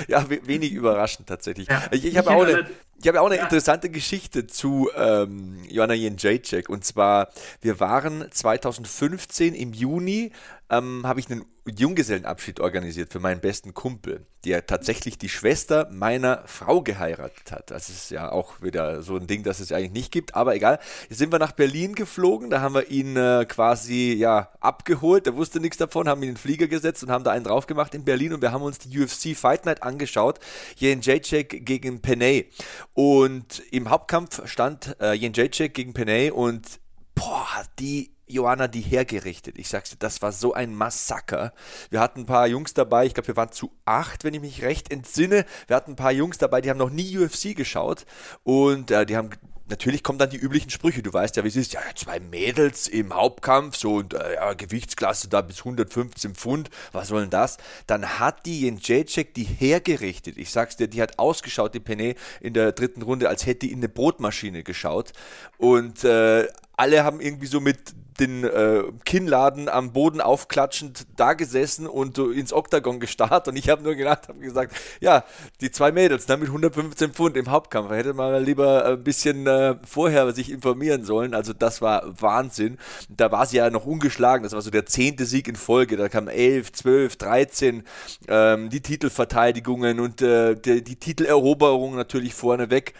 [0.08, 1.68] Ja, wenig überraschend tatsächlich.
[1.68, 2.66] Ja, ich, ich habe auch eine,
[3.00, 3.42] ich habe auch eine ja.
[3.42, 6.68] interessante Geschichte zu ähm, Joanna Jędrzejczyk.
[6.68, 7.28] Und zwar,
[7.60, 10.32] wir waren 2015 im Juni,
[10.70, 16.42] ähm, habe ich einen Junggesellenabschied organisiert für meinen besten Kumpel, der tatsächlich die Schwester meiner
[16.46, 17.70] Frau geheiratet hat.
[17.70, 20.78] Das ist ja auch wieder so ein Ding, das es eigentlich nicht gibt, aber egal.
[21.08, 25.36] Jetzt sind wir nach Berlin geflogen, da haben wir ihn äh, quasi ja abgeholt, der
[25.36, 27.94] wusste nichts davon, haben ihn in den Flieger gesetzt und haben da einen drauf gemacht
[27.94, 30.40] in Berlin und wir haben uns die UFC Fight Night angeschaut,
[30.76, 32.50] Jędrzejczyk gegen Penay.
[32.92, 36.80] Und im Hauptkampf stand äh, Jędrzejczyk gegen Penay und
[37.14, 39.58] boah, die Joanna die hergerichtet.
[39.58, 41.52] Ich sag's dir, das war so ein Massaker.
[41.90, 44.62] Wir hatten ein paar Jungs dabei, ich glaube, wir waren zu acht, wenn ich mich
[44.62, 45.44] recht entsinne.
[45.66, 48.06] Wir hatten ein paar Jungs dabei, die haben noch nie UFC geschaut
[48.42, 49.30] und äh, die haben
[49.68, 51.02] natürlich kommen dann die üblichen Sprüche.
[51.02, 51.72] Du weißt ja, wie es ist.
[51.72, 56.70] Ja, zwei Mädels im Hauptkampf, so und äh, ja, Gewichtsklasse da bis 115 Pfund.
[56.92, 57.56] Was soll denn das?
[57.86, 60.36] Dann hat die Jędrzejczyk die hergerichtet.
[60.36, 63.72] Ich sag's dir, die hat ausgeschaut, die Penne in der dritten Runde, als hätte die
[63.72, 65.12] in eine Brotmaschine geschaut.
[65.58, 71.86] Und äh, alle haben irgendwie so mit den äh, Kinnladen am Boden aufklatschend da gesessen
[71.86, 73.48] und uh, ins Oktagon gestarrt.
[73.48, 75.24] Und ich habe nur gedacht, habe gesagt, ja,
[75.60, 79.76] die zwei Mädels da mit 115 Pfund im Hauptkampf, hätte man lieber ein bisschen äh,
[79.86, 82.78] vorher sich informieren sollen, also das war Wahnsinn.
[83.08, 86.08] Da war sie ja noch ungeschlagen, das war so der zehnte Sieg in Folge, da
[86.08, 87.82] kamen 11, 12, 13
[88.28, 92.94] ähm, die Titelverteidigungen und äh, die, die Titeleroberung natürlich vorneweg.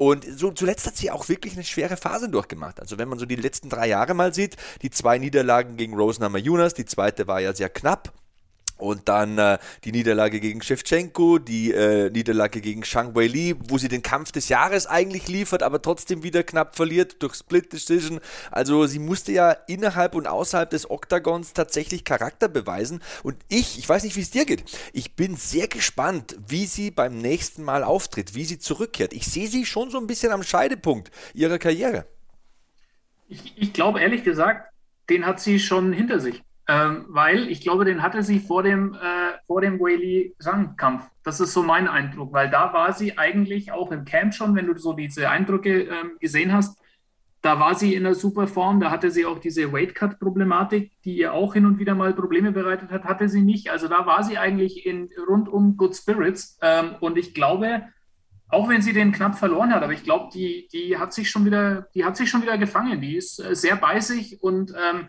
[0.00, 2.80] Und so zuletzt hat sie auch wirklich eine schwere Phase durchgemacht.
[2.80, 6.38] Also wenn man so die letzten drei Jahre mal sieht, die zwei Niederlagen gegen Rosenhammer
[6.38, 8.12] Junas, die zweite war ja sehr knapp.
[8.80, 13.76] Und dann äh, die Niederlage gegen Shevchenko, die äh, Niederlage gegen Shang Wei Li, wo
[13.78, 18.20] sie den Kampf des Jahres eigentlich liefert, aber trotzdem wieder knapp verliert durch Split Decision.
[18.50, 23.02] Also sie musste ja innerhalb und außerhalb des Oktagons tatsächlich Charakter beweisen.
[23.22, 26.90] Und ich, ich weiß nicht, wie es dir geht, ich bin sehr gespannt, wie sie
[26.90, 29.12] beim nächsten Mal auftritt, wie sie zurückkehrt.
[29.12, 32.06] Ich sehe sie schon so ein bisschen am Scheidepunkt ihrer Karriere.
[33.30, 34.70] Ich, ich glaube ehrlich gesagt,
[35.08, 36.42] den hat sie schon hinter sich.
[36.68, 41.08] Ähm, weil ich glaube, den hatte sie vor dem, äh, vor dem Whaley-Zhang-Kampf.
[41.24, 44.66] Das ist so mein Eindruck, weil da war sie eigentlich auch im Camp schon, wenn
[44.66, 46.78] du so diese Eindrücke ähm, gesehen hast,
[47.42, 51.32] da war sie in einer super Form, da hatte sie auch diese Weight-Cut-Problematik, die ihr
[51.32, 53.70] auch hin und wieder mal Probleme bereitet hat, hatte sie nicht.
[53.70, 56.58] Also da war sie eigentlich in rundum Good Spirits.
[56.62, 57.82] Ähm, und ich glaube,
[58.50, 61.44] auch wenn sie den knapp verloren hat, aber ich glaube, die, die hat sich schon
[61.44, 63.00] wieder, die hat sich schon wieder gefangen.
[63.00, 65.08] Die ist äh, sehr bei sich und ähm,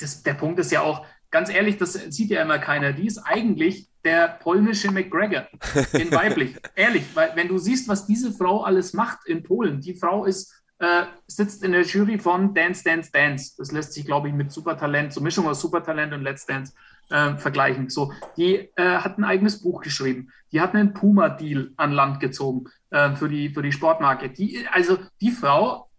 [0.00, 2.92] das, der Punkt ist ja auch, ganz ehrlich, das sieht ja immer keiner.
[2.92, 5.48] Die ist eigentlich der polnische McGregor
[5.92, 6.56] in weiblich.
[6.74, 10.52] ehrlich, weil wenn du siehst, was diese Frau alles macht in Polen, die Frau ist,
[10.78, 13.54] äh, sitzt in der Jury von Dance, Dance, Dance.
[13.56, 16.72] Das lässt sich, glaube ich, mit Supertalent, so Mischung aus Supertalent und Let's Dance
[17.10, 17.88] äh, vergleichen.
[17.88, 20.30] So, die äh, hat ein eigenes Buch geschrieben.
[20.52, 24.30] Die hat einen Puma-Deal an Land gezogen äh, für, die, für die Sportmarke.
[24.30, 25.90] Die, also die Frau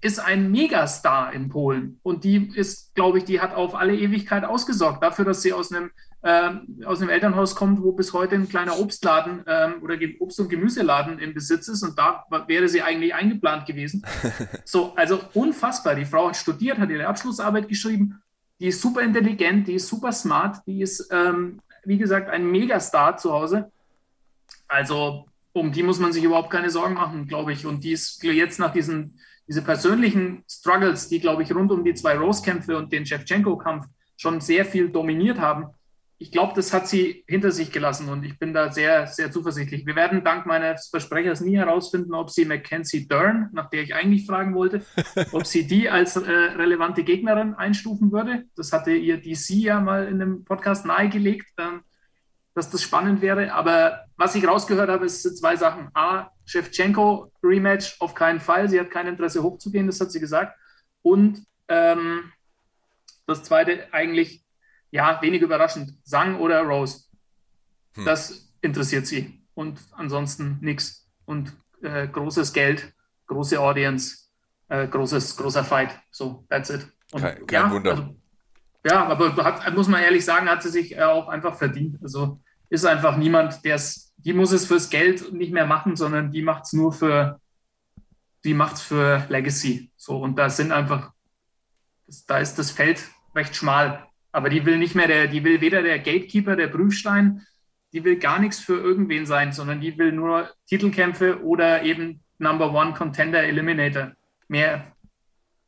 [0.00, 4.44] ist ein Megastar in Polen und die ist, glaube ich, die hat auf alle Ewigkeit
[4.44, 5.90] ausgesorgt dafür, dass sie aus einem
[6.22, 10.48] ähm, aus dem Elternhaus kommt, wo bis heute ein kleiner Obstladen ähm, oder Obst- und
[10.48, 14.04] Gemüseladen im Besitz ist und da wäre sie eigentlich eingeplant gewesen.
[14.64, 15.94] so, also unfassbar.
[15.94, 18.20] Die Frau hat studiert, hat ihre Abschlussarbeit geschrieben.
[18.58, 23.16] Die ist super intelligent, die ist super smart, die ist, ähm, wie gesagt, ein Megastar
[23.16, 23.70] zu Hause.
[24.66, 27.66] Also um die muss man sich überhaupt keine Sorgen machen, glaube ich.
[27.66, 31.94] Und die ist jetzt nach diesen diese persönlichen Struggles, die, glaube ich, rund um die
[31.94, 35.66] zwei Rose-Kämpfe und den Shevchenko-Kampf schon sehr viel dominiert haben,
[36.18, 39.84] ich glaube, das hat sie hinter sich gelassen und ich bin da sehr, sehr zuversichtlich.
[39.84, 44.24] Wir werden dank meines Versprechers nie herausfinden, ob sie Mackenzie Dern, nach der ich eigentlich
[44.24, 44.82] fragen wollte,
[45.32, 48.44] ob sie die als äh, relevante Gegnerin einstufen würde.
[48.56, 51.80] Das hatte ihr DC ja mal in einem Podcast nahegelegt, äh,
[52.54, 53.52] dass das spannend wäre.
[53.52, 55.90] Aber was ich rausgehört habe, ist zwei Sachen.
[55.92, 58.70] A, Shevchenko Rematch auf keinen Fall.
[58.70, 60.56] Sie hat kein Interesse hochzugehen, das hat sie gesagt.
[61.02, 62.32] Und ähm,
[63.26, 64.45] das zweite eigentlich
[64.90, 67.04] ja, wenig überraschend, Sang oder Rose.
[67.94, 68.04] Hm.
[68.04, 69.42] Das interessiert sie.
[69.54, 71.08] Und ansonsten nichts.
[71.24, 72.92] Und äh, großes Geld,
[73.26, 74.28] große Audience,
[74.68, 75.98] äh, großes, großer Fight.
[76.10, 76.86] So, that's it.
[77.12, 77.90] Und, kein, kein ja, Wunder.
[77.90, 78.16] Also,
[78.84, 81.98] ja, aber hat, muss man ehrlich sagen, hat sie sich äh, auch einfach verdient.
[82.02, 86.30] Also ist einfach niemand, der es, die muss es fürs Geld nicht mehr machen, sondern
[86.30, 87.40] die macht es nur für,
[88.44, 89.90] die macht es für Legacy.
[89.96, 91.12] So, und da sind einfach,
[92.26, 93.02] da ist das Feld
[93.34, 94.05] recht schmal.
[94.36, 97.40] Aber die will nicht mehr der, die will weder der Gatekeeper, der Prüfstein,
[97.94, 102.70] die will gar nichts für irgendwen sein, sondern die will nur Titelkämpfe oder eben Number
[102.74, 104.12] One Contender Eliminator.
[104.46, 104.92] Mehr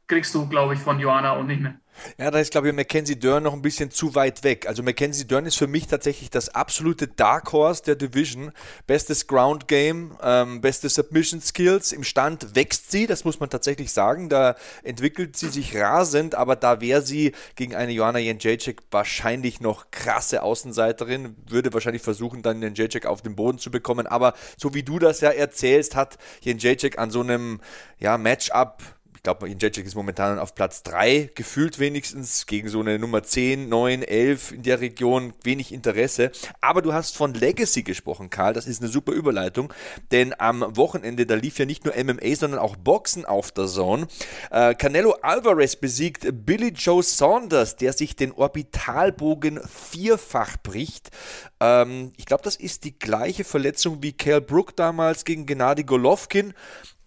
[0.09, 1.75] kriegst du, glaube ich, von Joanna auch nicht mehr.
[2.17, 4.67] Ja, da ist, glaube ich, Mackenzie Dern noch ein bisschen zu weit weg.
[4.69, 8.53] Also Mackenzie Dern ist für mich tatsächlich das absolute Dark Horse der Division.
[8.87, 11.93] Bestes Ground Game, ähm, beste Submission Skills.
[11.93, 14.29] Im Stand wächst sie, das muss man tatsächlich sagen.
[14.29, 19.91] Da entwickelt sie sich rasend, aber da wäre sie gegen eine Joanna Jędrzejczyk wahrscheinlich noch
[19.91, 21.37] krasse Außenseiterin.
[21.49, 24.07] Würde wahrscheinlich versuchen, dann Jędrzejczyk auf den Boden zu bekommen.
[24.07, 27.61] Aber so wie du das ja erzählst, hat Jędrzejczyk an so einem
[27.99, 28.83] ja, Matchup
[29.29, 34.03] glaube, Jacek ist momentan auf Platz 3, gefühlt wenigstens, gegen so eine Nummer 10, 9,
[34.03, 36.31] 11 in der Region, wenig Interesse.
[36.63, 39.71] Aber du hast von Legacy gesprochen, Karl, das ist eine super Überleitung,
[40.13, 44.09] denn am Wochenende, da lief ja nicht nur MMA, sondern auch Boxen auf der Zone.
[44.51, 51.11] Äh, Canelo Alvarez besiegt Billy Joe Saunders, der sich den Orbitalbogen vierfach bricht.
[51.61, 56.55] Ähm, ich glaube, das ist die gleiche Verletzung wie Cal Brook damals gegen Gennady Golovkin.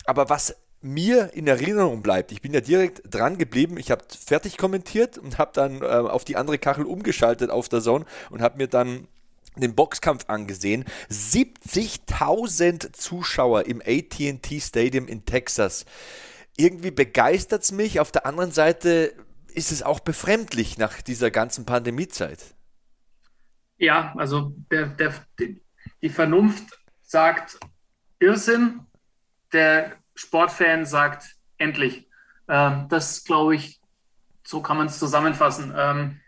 [0.05, 2.31] Aber was mir in Erinnerung bleibt.
[2.31, 3.77] Ich bin ja direkt dran geblieben.
[3.77, 7.81] Ich habe fertig kommentiert und habe dann äh, auf die andere Kachel umgeschaltet auf der
[7.81, 9.07] Zone und habe mir dann
[9.55, 10.85] den Boxkampf angesehen.
[11.09, 15.85] 70.000 Zuschauer im ATT Stadium in Texas.
[16.57, 17.99] Irgendwie begeistert es mich.
[17.99, 19.13] Auf der anderen Seite
[19.53, 22.39] ist es auch befremdlich nach dieser ganzen Pandemiezeit.
[23.77, 25.13] Ja, also der, der,
[26.01, 27.59] die Vernunft sagt
[28.19, 28.81] Irrsinn.
[29.53, 32.07] Der Sportfan sagt, endlich.
[32.47, 33.81] Ähm, das glaube ich,
[34.43, 35.73] so kann man es zusammenfassen.
[35.75, 36.19] Ähm,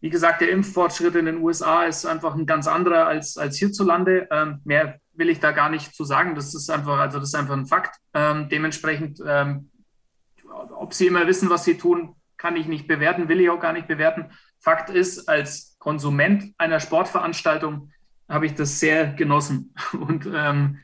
[0.00, 4.26] wie gesagt, der Impffortschritt in den USA ist einfach ein ganz anderer als, als hierzulande.
[4.30, 6.34] Ähm, mehr will ich da gar nicht zu sagen.
[6.34, 7.96] Das ist einfach, also das ist einfach ein Fakt.
[8.12, 9.70] Ähm, dementsprechend, ähm,
[10.76, 13.72] ob sie immer wissen, was sie tun, kann ich nicht bewerten, will ich auch gar
[13.72, 14.32] nicht bewerten.
[14.58, 17.92] Fakt ist, als Konsument einer Sportveranstaltung
[18.28, 19.74] habe ich das sehr genossen.
[19.92, 20.80] Und ähm,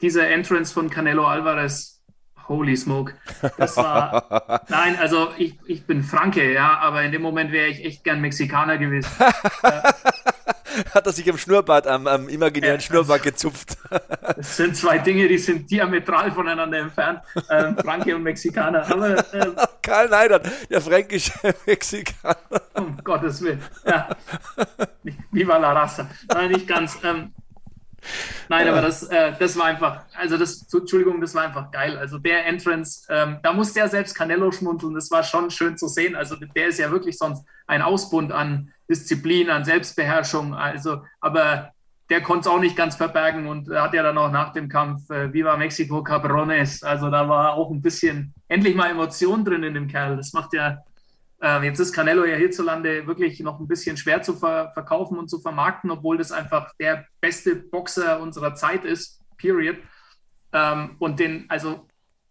[0.00, 2.00] dieser Entrance von Canelo Alvarez,
[2.48, 3.14] holy smoke,
[3.56, 7.84] das war, nein, also ich, ich bin Franke, ja, aber in dem Moment wäre ich
[7.84, 9.10] echt gern Mexikaner gewesen.
[10.94, 13.76] Hat er sich im Schnurrbart, am, am imaginären ja, Schnurrbart gezupft.
[14.36, 18.88] Das sind zwei Dinge, die sind diametral voneinander entfernt, ähm, Franke und Mexikaner.
[18.88, 21.32] Aber, ähm, Karl Neidert, der fränkische
[21.66, 22.36] Mexikaner.
[22.74, 24.08] Um Gottes Willen, ja.
[25.32, 26.08] Viva la Raza.
[26.28, 26.98] Nein, nicht ganz.
[27.02, 27.32] Ähm,
[28.48, 31.98] Nein, aber das, äh, das war einfach, also das, Entschuldigung, das war einfach geil.
[31.98, 35.88] Also der Entrance, ähm, da musste ja selbst Canelo schmunzeln, das war schon schön zu
[35.88, 36.16] sehen.
[36.16, 40.54] Also der ist ja wirklich sonst ein Ausbund an Disziplin, an Selbstbeherrschung.
[40.54, 41.72] Also, aber
[42.10, 45.10] der konnte es auch nicht ganz verbergen und hat ja dann auch nach dem Kampf
[45.10, 46.82] äh, Viva Mexico Cabrones.
[46.82, 50.16] Also da war auch ein bisschen endlich mal Emotion drin in dem Kerl.
[50.16, 50.78] Das macht ja
[51.42, 55.28] äh, jetzt ist Canelo ja hierzulande wirklich noch ein bisschen schwer zu ver verkaufen und
[55.28, 59.76] zu vermarkten, obwohl das einfach der beste Boxer unserer Zeit ist, period.
[60.52, 61.86] Ähm, und den, also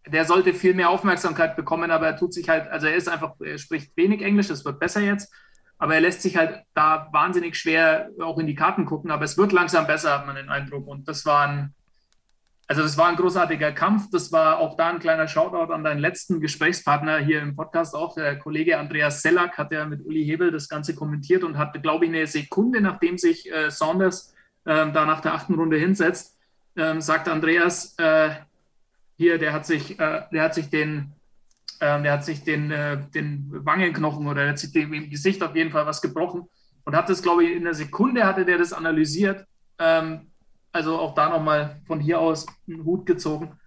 [0.05, 3.35] der sollte viel mehr Aufmerksamkeit bekommen, aber er tut sich halt, also er ist einfach,
[3.39, 5.33] er spricht wenig Englisch, das wird besser jetzt,
[5.77, 9.37] aber er lässt sich halt da wahnsinnig schwer auch in die Karten gucken, aber es
[9.37, 10.87] wird langsam besser, hat man den Eindruck.
[10.87, 11.75] Und das war ein,
[12.67, 14.09] also das war ein großartiger Kampf.
[14.11, 18.15] Das war auch da ein kleiner Shoutout an deinen letzten Gesprächspartner hier im Podcast auch.
[18.15, 22.05] Der Kollege Andreas Sellack hat ja mit Uli Hebel das Ganze kommentiert und hatte, glaube
[22.05, 26.37] ich, eine Sekunde, nachdem sich äh, Saunders äh, da nach der achten Runde hinsetzt,
[26.75, 28.31] äh, sagt Andreas, äh,
[29.15, 31.13] hier, der hat sich, äh, der hat sich den,
[31.79, 35.41] ähm, der hat sich den, äh, den Wangenknochen oder der hat sich dem, im Gesicht
[35.41, 36.49] auf jeden Fall was gebrochen
[36.83, 39.45] und hat das, glaube ich, in einer Sekunde hatte der das analysiert.
[39.79, 40.26] Ähm,
[40.77, 43.57] also auch da nochmal von hier aus einen Hut gezogen.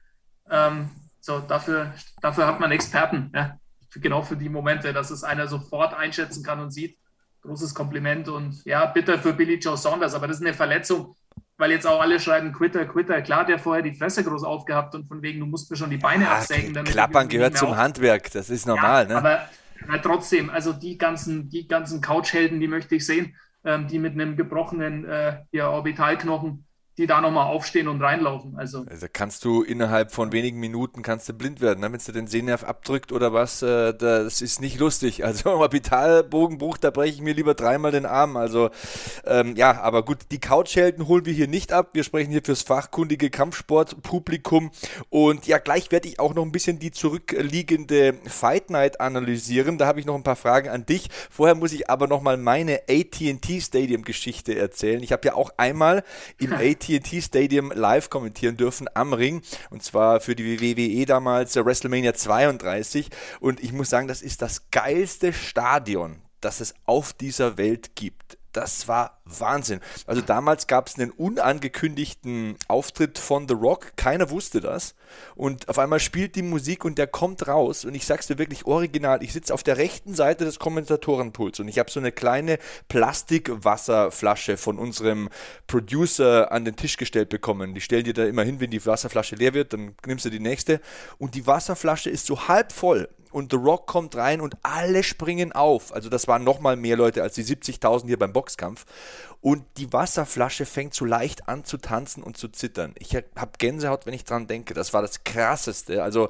[0.49, 0.88] Ähm,
[1.20, 1.92] so, dafür,
[2.23, 3.59] dafür hat man Experten, ja?
[3.96, 6.96] genau für die Momente, dass es einer sofort einschätzen kann und sieht.
[7.42, 11.16] Großes Kompliment und ja, bitter für Billy Joe Saunders, aber das ist eine Verletzung,
[11.57, 13.23] weil jetzt auch alle schreiben, Quitter, Quitter.
[13.23, 15.96] Klar, der vorher die Fresse groß aufgehabt und von wegen, du musst mir schon die
[15.96, 16.85] Beine ja, absägen.
[16.85, 19.05] Klappern gehört zum Handwerk, das ist normal.
[19.05, 19.16] Ja, ne?
[19.16, 19.49] aber,
[19.88, 24.12] aber, trotzdem, also die ganzen, die ganzen Couchhelden, die möchte ich sehen, ähm, die mit
[24.12, 26.66] einem gebrochenen äh, ja, Orbitalknochen
[27.00, 28.58] die da nochmal aufstehen und reinlaufen.
[28.58, 28.84] Also.
[28.88, 31.90] also kannst du innerhalb von wenigen Minuten kannst du blind werden, ne?
[31.90, 35.24] wenn du den Sehnerv abdrückt oder was, äh, das ist nicht lustig.
[35.30, 38.36] Also Orbitalbogenbruch, da breche ich mir lieber dreimal den Arm.
[38.36, 38.70] Also
[39.24, 41.90] ähm, ja, aber gut, die Couchhelden holen wir hier nicht ab.
[41.92, 44.72] Wir sprechen hier fürs fachkundige Kampfsportpublikum
[45.08, 49.78] und ja, gleich werde ich auch noch ein bisschen die zurückliegende Fight Night analysieren.
[49.78, 51.08] Da habe ich noch ein paar Fragen an dich.
[51.30, 55.00] Vorher muss ich aber noch mal meine AT&T Stadium Geschichte erzählen.
[55.00, 56.02] Ich habe ja auch einmal
[56.38, 59.42] im AT TNT Stadium live kommentieren dürfen am Ring.
[59.70, 63.11] Und zwar für die WWE damals äh, WrestleMania 32.
[63.38, 68.39] Und ich muss sagen, das ist das geilste Stadion, das es auf dieser Welt gibt.
[68.52, 69.80] Das war Wahnsinn.
[70.06, 74.94] Also damals gab es einen unangekündigten Auftritt von The Rock, keiner wusste das.
[75.36, 77.84] Und auf einmal spielt die Musik und der kommt raus.
[77.84, 81.68] Und ich sag's dir wirklich original, ich sitze auf der rechten Seite des Kommentatorenpuls und
[81.68, 82.58] ich habe so eine kleine
[82.88, 85.28] Plastikwasserflasche von unserem
[85.66, 87.74] Producer an den Tisch gestellt bekommen.
[87.74, 90.40] Die stellen dir da immer hin, wenn die Wasserflasche leer wird, dann nimmst du die
[90.40, 90.80] nächste.
[91.18, 95.53] Und die Wasserflasche ist so halb voll und The Rock kommt rein und alle springen
[95.53, 95.93] auf.
[95.93, 98.85] Also das waren nochmal mehr Leute als die 70.000 hier beim Boxkampf.
[99.40, 102.95] Und die Wasserflasche fängt so leicht an zu tanzen und zu zittern.
[102.99, 104.75] Ich habe Gänsehaut, wenn ich dran denke.
[104.75, 106.03] Das war das Krasseste.
[106.03, 106.29] Also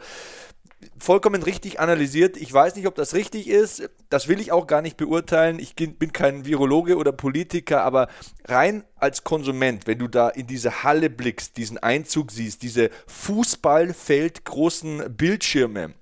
[0.98, 2.36] vollkommen richtig analysiert.
[2.36, 3.88] Ich weiß nicht, ob das richtig ist.
[4.08, 5.58] Das will ich auch gar nicht beurteilen.
[5.58, 8.08] Ich bin kein Virologe oder Politiker, aber
[8.46, 15.16] rein als Konsument, wenn du da in diese Halle blickst, diesen Einzug siehst, diese Fußballfeldgroßen
[15.16, 15.94] Bildschirme,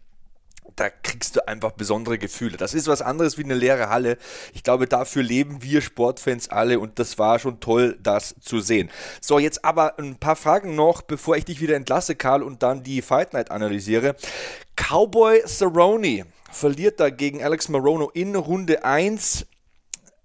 [0.79, 2.57] da kriegst du einfach besondere Gefühle.
[2.57, 4.17] Das ist was anderes wie eine leere Halle.
[4.53, 8.91] Ich glaube, dafür leben wir Sportfans alle und das war schon toll, das zu sehen.
[9.21, 12.85] So, jetzt aber ein paar Fragen noch, bevor ich dich wieder entlasse, Karl, und dann
[12.85, 14.15] die Fight Night analysiere.
[14.77, 19.47] Cowboy Cerrone verliert da gegen Alex Marono in Runde 1.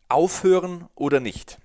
[0.09, 1.57] Aufhören oder nicht?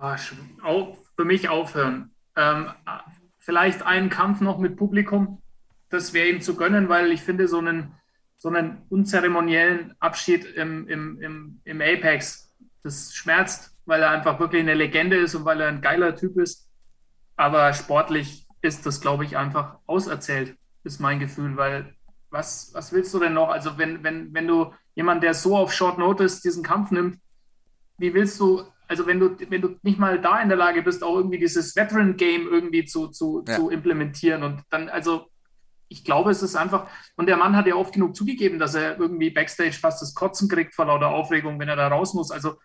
[0.00, 2.14] Oh, für mich aufhören.
[2.36, 2.70] Ähm,
[3.38, 5.42] vielleicht einen Kampf noch mit Publikum
[5.90, 7.94] das wäre ihm zu gönnen, weil ich finde, so einen,
[8.36, 14.62] so einen unzeremoniellen Abschied im, im, im, im Apex, das schmerzt, weil er einfach wirklich
[14.62, 16.68] eine Legende ist und weil er ein geiler Typ ist.
[17.36, 21.94] Aber sportlich ist das, glaube ich, einfach auserzählt, ist mein Gefühl, weil
[22.30, 23.48] was, was willst du denn noch?
[23.48, 27.18] Also, wenn, wenn, wenn du jemand, der so auf Short Notice diesen Kampf nimmt,
[27.98, 31.02] wie willst du, also wenn du, wenn du nicht mal da in der Lage bist,
[31.02, 33.56] auch irgendwie dieses Veteran-Game irgendwie zu, zu, ja.
[33.56, 35.26] zu implementieren und dann, also
[35.88, 38.98] ich glaube, es ist einfach, und der Mann hat ja oft genug zugegeben, dass er
[38.98, 42.30] irgendwie backstage fast das Kotzen kriegt vor lauter Aufregung, wenn er da raus muss.
[42.30, 42.56] Also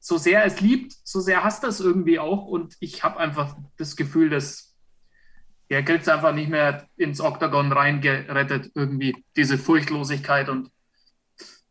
[0.00, 2.46] so sehr es liebt, so sehr hasst er es irgendwie auch.
[2.46, 4.76] Und ich habe einfach das Gefühl, dass
[5.68, 10.48] er kriegt es einfach nicht mehr ins Oktagon reingerettet, irgendwie, diese Furchtlosigkeit.
[10.48, 10.70] Und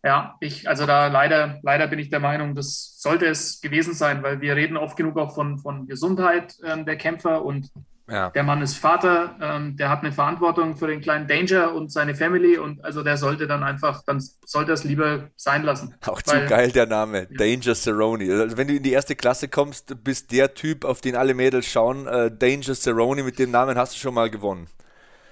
[0.04, 4.22] ja, ich, also da leider, leider bin ich der Meinung, das sollte es gewesen sein,
[4.24, 7.72] weil wir reden oft genug auch von, von Gesundheit äh, der Kämpfer und
[8.10, 8.30] ja.
[8.30, 12.16] Der Mann ist Vater, ähm, der hat eine Verantwortung für den kleinen Danger und seine
[12.16, 15.96] Family und also der sollte dann einfach, dann sollte es lieber sein lassen.
[16.06, 17.38] Auch zu geil der Name, ja.
[17.38, 18.32] Danger Cerrone.
[18.42, 21.68] Also wenn du in die erste Klasse kommst, bist der Typ, auf den alle Mädels
[21.68, 24.68] schauen, äh, Danger Cerrone, mit dem Namen hast du schon mal gewonnen.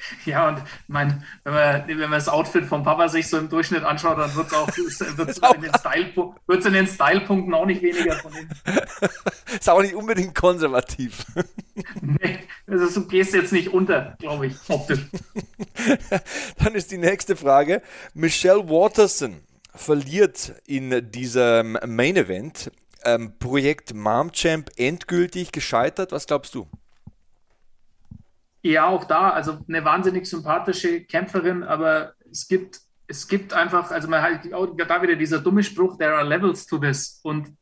[0.25, 3.83] Ja, und mein, wenn, man, wenn man das Outfit vom Papa sich so im Durchschnitt
[3.83, 8.13] anschaut, dann wird es auch, wird's in, den Style, in den Stylepunkten auch nicht weniger
[8.15, 8.49] von ihm.
[9.59, 11.25] Ist auch nicht unbedingt konservativ.
[12.01, 15.05] Nee, also du gehst jetzt nicht unter, glaube ich, optisch.
[16.57, 17.81] Dann ist die nächste Frage.
[18.13, 19.41] Michelle Waterson
[19.73, 22.71] verliert in diesem Main Event.
[23.03, 26.11] Ähm, Projekt Mom Champ endgültig gescheitert.
[26.11, 26.67] Was glaubst du?
[28.63, 34.07] Ja, auch da, also eine wahnsinnig sympathische Kämpferin, aber es gibt, es gibt einfach, also
[34.07, 37.19] man hat da wieder dieser dumme Spruch, there are levels to this.
[37.21, 37.55] Und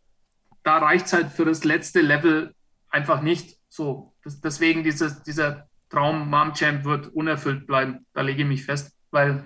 [0.63, 2.55] da reicht es halt für das letzte Level
[2.89, 3.59] einfach nicht.
[3.67, 8.05] So, das, deswegen dieses, dieser Traum Mom Champ wird unerfüllt bleiben.
[8.13, 9.43] Da lege ich mich fest, weil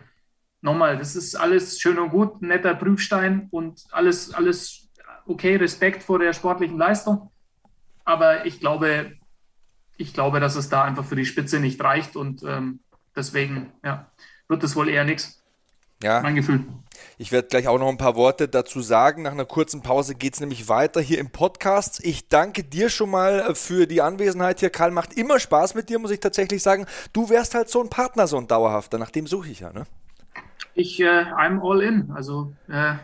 [0.62, 4.90] nochmal, das ist alles schön und gut, netter Prüfstein und alles, alles
[5.26, 7.32] okay, Respekt vor der sportlichen Leistung.
[8.06, 9.18] Aber ich glaube,
[9.98, 12.80] ich glaube, dass es da einfach für die Spitze nicht reicht und ähm,
[13.16, 14.10] deswegen ja,
[14.48, 15.44] wird es wohl eher nichts.
[16.02, 16.22] Ja.
[16.22, 16.66] Mein Gefühl.
[17.18, 19.24] Ich werde gleich auch noch ein paar Worte dazu sagen.
[19.24, 22.04] Nach einer kurzen Pause geht es nämlich weiter hier im Podcast.
[22.04, 24.70] Ich danke dir schon mal äh, für die Anwesenheit hier.
[24.70, 26.86] Karl, macht immer Spaß mit dir, muss ich tatsächlich sagen.
[27.14, 28.98] Du wärst halt so ein Partner, so ein dauerhafter.
[28.98, 29.86] Nach dem suche ich ja, ne?
[30.74, 32.12] Ich, äh, I'm all in.
[32.12, 32.96] Also, äh,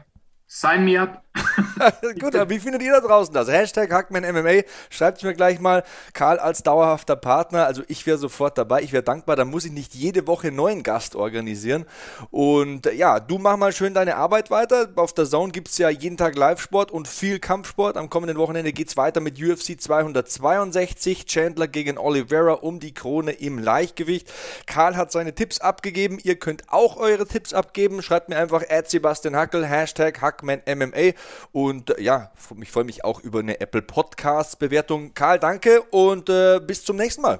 [0.48, 1.23] Sign me up.
[2.20, 3.48] Gut, aber wie findet ihr da draußen das?
[3.50, 4.64] Hashtag HackmanMMA.
[4.90, 5.84] Schreibt mir gleich mal.
[6.14, 7.66] Karl als dauerhafter Partner.
[7.66, 8.84] Also ich wäre sofort dabei.
[8.84, 9.36] Ich wäre dankbar.
[9.36, 11.86] Dann muss ich nicht jede Woche einen neuen Gast organisieren.
[12.30, 14.90] Und äh, ja, du mach mal schön deine Arbeit weiter.
[14.96, 17.98] Auf der Zone gibt es ja jeden Tag Live-Sport und viel Kampfsport.
[17.98, 21.26] Am kommenden Wochenende geht es weiter mit UFC 262.
[21.26, 24.32] Chandler gegen Oliveira um die Krone im Leichtgewicht.
[24.68, 26.20] Karl hat seine Tipps abgegeben.
[26.22, 28.04] Ihr könnt auch eure Tipps abgeben.
[28.04, 31.14] Schreibt mir einfach Sebastian Hackel, Hashtag Hack Hackman MMA.
[31.52, 35.14] Und äh, ja, ich freue mich auch über eine Apple Podcast Bewertung.
[35.14, 37.40] Karl, danke und äh, bis zum nächsten Mal.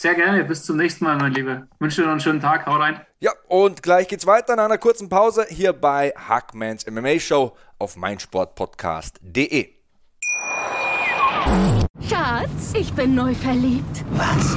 [0.00, 1.66] Sehr gerne, bis zum nächsten Mal, mein Lieber.
[1.74, 3.04] Ich wünsche dir noch einen schönen Tag, hau rein.
[3.18, 7.96] Ja, und gleich geht's weiter nach einer kurzen Pause hier bei Hackmans MMA Show auf
[7.96, 9.68] meinsportpodcast.de.
[12.08, 14.04] Schatz, ich bin neu verliebt.
[14.12, 14.56] Was?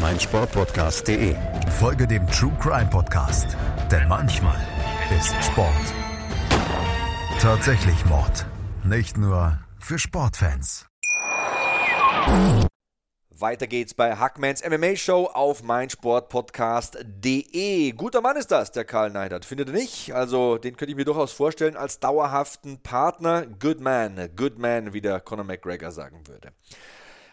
[0.00, 1.34] meinsportpodcast.de.
[1.78, 3.56] Folge dem True Crime Podcast,
[3.90, 4.60] denn manchmal
[5.18, 5.94] ist Sport
[7.40, 8.46] tatsächlich Mord.
[8.84, 10.86] Nicht nur für Sportfans.
[13.30, 17.92] Weiter geht's bei Hackmans MMA Show auf meinsportpodcast.de.
[17.92, 19.46] Guter Mann ist das, der Karl Neidert.
[19.46, 20.12] Findet ihr nicht?
[20.12, 23.46] Also, den könnte ich mir durchaus vorstellen als dauerhaften Partner.
[23.46, 26.52] Good man, good man, wie der Conor McGregor sagen würde.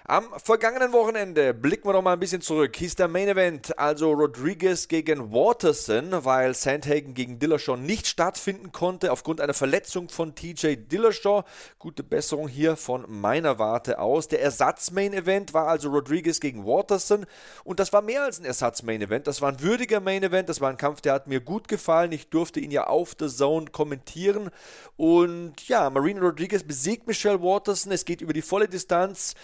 [0.10, 2.78] Am vergangenen Wochenende blicken wir noch mal ein bisschen zurück.
[2.78, 9.12] Hieß der Main Event also Rodriguez gegen Waterson, weil Sandhagen gegen Dillashaw nicht stattfinden konnte
[9.12, 11.43] aufgrund einer Verletzung von TJ Dillashaw.
[11.78, 14.30] Gute Besserung hier von meiner Warte aus.
[14.30, 17.26] Der Ersatz-Main Event war also Rodriguez gegen Waterson
[17.66, 19.28] und das war mehr als ein Ersatz-Main Event.
[19.28, 20.47] Das war ein würdiger Main Event.
[20.47, 22.14] Das war ein Kampf, der hat mir gut gefallen.
[22.14, 24.51] Ich durfte ihn ja auf The Zone kommentieren
[24.95, 27.91] und ja, Marina Rodriguez besiegt Michelle Waterson.
[27.91, 29.36] Es geht über die volle Distanz.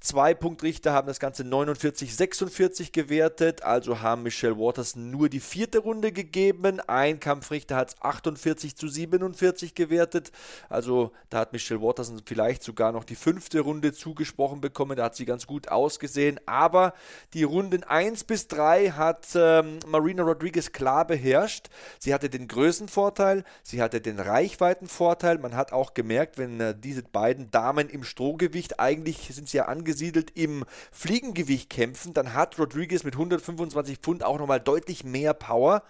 [0.00, 6.12] Zwei Punktrichter haben das Ganze 49-46 gewertet, also haben Michelle Waters nur die vierte Runde
[6.12, 6.78] gegeben.
[6.86, 10.30] Ein Kampfrichter hat es 48 zu 47 gewertet,
[10.68, 15.16] also da hat Michelle Waters vielleicht sogar noch die fünfte Runde zugesprochen bekommen, da hat
[15.16, 16.38] sie ganz gut ausgesehen.
[16.46, 16.94] Aber
[17.34, 21.70] die Runden 1 bis 3 hat ähm, Marina Rodriguez klar beherrscht.
[21.98, 25.38] Sie hatte den Größenvorteil, sie hatte den Reichweitenvorteil.
[25.38, 29.64] Man hat auch gemerkt, wenn äh, diese beiden Damen im Strohgewicht, eigentlich sind sie ja
[29.64, 35.32] angekommen, angesiedelt im Fliegengewicht kämpfen, dann hat Rodriguez mit 125 Pfund auch nochmal deutlich mehr
[35.32, 35.82] Power.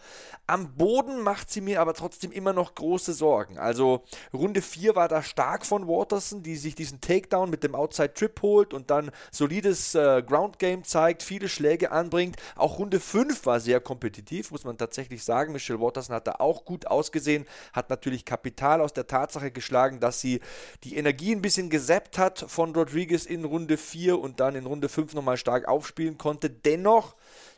[0.46, 3.58] Am Boden macht sie mir aber trotzdem immer noch große Sorgen.
[3.58, 8.14] Also Runde 4 war da stark von Waterson, die sich diesen Takedown mit dem Outside
[8.14, 12.36] Trip holt und dann solides äh, Ground Game zeigt, viele Schläge anbringt.
[12.54, 15.52] Auch Runde 5 war sehr kompetitiv, muss man tatsächlich sagen.
[15.52, 20.20] Michelle Waterson hat da auch gut ausgesehen, hat natürlich Kapital aus der Tatsache geschlagen, dass
[20.20, 20.40] sie
[20.84, 24.66] die Energie ein bisschen gesappt hat von Rodriguez in Runde 4 4 und dann in
[24.66, 26.50] Runde 5 nochmal stark aufspielen konnte.
[26.50, 27.14] Dennoch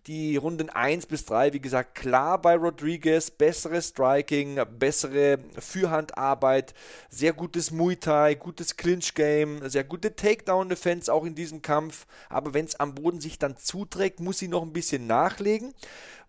[0.06, 6.74] die Runden 1 bis 3, wie gesagt, klar bei Rodriguez, besseres Striking, bessere Fürhandarbeit,
[7.10, 12.06] sehr gutes Muay Thai, gutes Clinch-Game, sehr gute Takedown-Defense auch in diesem Kampf.
[12.28, 15.74] Aber wenn es am Boden sich dann zuträgt, muss sie noch ein bisschen nachlegen.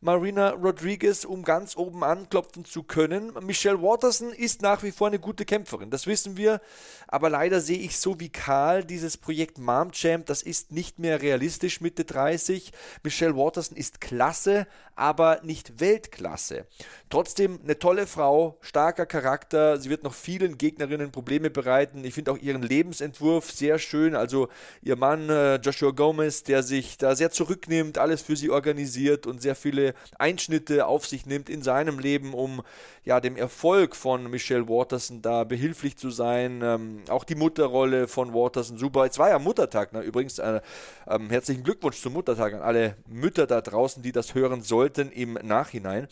[0.03, 3.33] Marina Rodriguez, um ganz oben anklopfen zu können.
[3.41, 6.59] Michelle Waterson ist nach wie vor eine gute Kämpferin, das wissen wir.
[7.07, 11.21] Aber leider sehe ich so wie Karl dieses Projekt Mom Champ, das ist nicht mehr
[11.21, 12.71] realistisch Mitte 30.
[13.03, 16.65] Michelle Waterson ist klasse, aber nicht Weltklasse.
[17.09, 19.79] Trotzdem eine tolle Frau, starker Charakter.
[19.79, 22.03] Sie wird noch vielen Gegnerinnen Probleme bereiten.
[22.05, 24.15] Ich finde auch ihren Lebensentwurf sehr schön.
[24.15, 24.47] Also
[24.81, 29.41] ihr Mann äh, Joshua Gomez, der sich da sehr zurücknimmt, alles für sie organisiert und
[29.41, 32.61] sehr viele Einschnitte auf sich nimmt in seinem Leben, um
[33.03, 36.61] ja dem Erfolg von Michelle Waterson da behilflich zu sein.
[36.63, 39.05] Ähm, auch die Mutterrolle von Waterson super.
[39.05, 40.01] Es war ja Muttertag, ne?
[40.01, 40.61] übrigens äh,
[41.07, 45.33] äh, herzlichen Glückwunsch zum Muttertag an alle Mütter da draußen, die das hören sollten im
[45.33, 46.07] Nachhinein.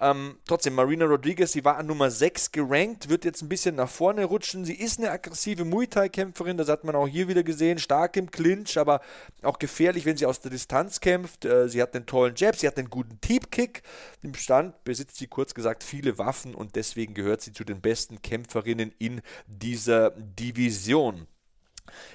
[0.00, 3.88] Ähm, trotzdem, Marina Rodriguez, sie war an Nummer 6 gerankt, wird jetzt ein bisschen nach
[3.88, 4.64] vorne rutschen.
[4.64, 8.30] Sie ist eine aggressive Muay Thai-Kämpferin, das hat man auch hier wieder gesehen, stark im
[8.30, 9.00] Clinch, aber
[9.42, 11.44] auch gefährlich, wenn sie aus der Distanz kämpft.
[11.44, 13.82] Äh, sie hat einen tollen Jab, sie hat einen guten Teep-Kick.
[14.22, 18.22] Im Stand besitzt sie kurz gesagt viele Waffen und deswegen gehört sie zu den besten
[18.22, 21.26] Kämpferinnen in dieser Division.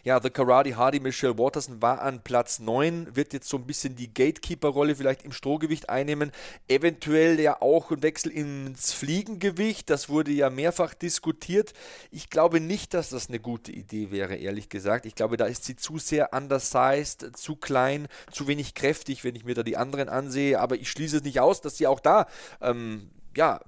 [0.04, 3.96] Ja, The Karate Hardy Michelle Waterson war an Platz 9, wird jetzt so ein bisschen
[3.96, 6.32] die Gatekeeper-Rolle vielleicht im Strohgewicht einnehmen.
[6.68, 11.74] Eventuell ja auch ein Wechsel ins Fliegengewicht, das wurde ja mehrfach diskutiert.
[12.12, 15.06] Ich glaube nicht, dass das eine gute Idee wäre, ehrlich gesagt.
[15.06, 19.46] Ich glaube, da ist sie zu sehr undersized, zu klein, zu wenig kräftig, wenn ich
[19.46, 20.60] mir da die anderen ansehe.
[20.60, 22.28] Aber ich schließe es nicht aus, dass sie auch da,
[22.62, 23.60] ähm, ja,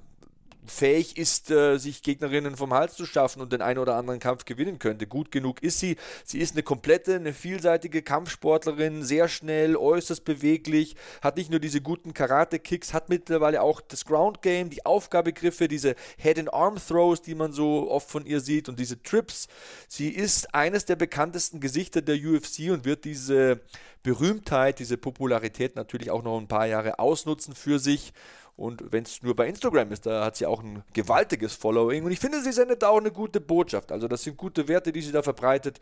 [0.68, 4.46] fähig ist, äh, sich Gegnerinnen vom Hals zu schaffen und den einen oder anderen Kampf
[4.46, 5.08] gewinnen könnte.
[5.08, 5.98] Gut genug ist sie.
[6.24, 11.82] Sie ist eine komplette, eine vielseitige Kampfsportlerin, sehr schnell, äußerst beweglich, hat nicht nur diese
[11.82, 18.10] guten Karate-Kicks, hat mittlerweile auch das Ground-Game, die Aufgabegriffe, diese Head-and-Arm-Throws, die man so oft
[18.10, 19.48] von ihr sieht und diese Trips.
[19.88, 23.62] Sie ist eines der bekanntesten Gesichter der UFC und wird diese
[24.04, 28.14] Berühmtheit, diese Popularität natürlich auch noch ein paar Jahre ausnutzen für sich.
[28.58, 32.04] Und wenn es nur bei Instagram ist, da hat sie auch ein gewaltiges Following.
[32.04, 33.92] Und ich finde, sie sendet da auch eine gute Botschaft.
[33.92, 35.80] Also das sind gute Werte, die sie da verbreitet,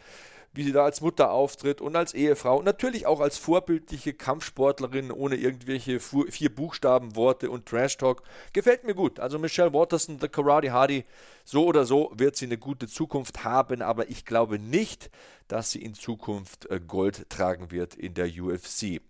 [0.55, 2.57] wie sie da als Mutter auftritt und als Ehefrau.
[2.57, 8.23] Und natürlich auch als vorbildliche Kampfsportlerin ohne irgendwelche vier Buchstaben, Worte und Trash-Talk.
[8.53, 9.19] Gefällt mir gut.
[9.19, 11.05] Also Michelle Watterson, The Karate Hardy,
[11.43, 13.81] so oder so wird sie eine gute Zukunft haben.
[13.81, 15.09] Aber ich glaube nicht,
[15.47, 19.01] dass sie in Zukunft äh, Gold tragen wird in der UFC.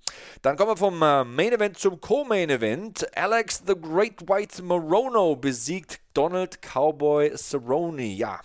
[0.42, 3.08] Dann kommen wir vom äh, Main Event zum Co-Main Event.
[3.18, 8.06] Alex the Great White Morono besiegt Donald Cowboy Cerrone.
[8.06, 8.42] Ja,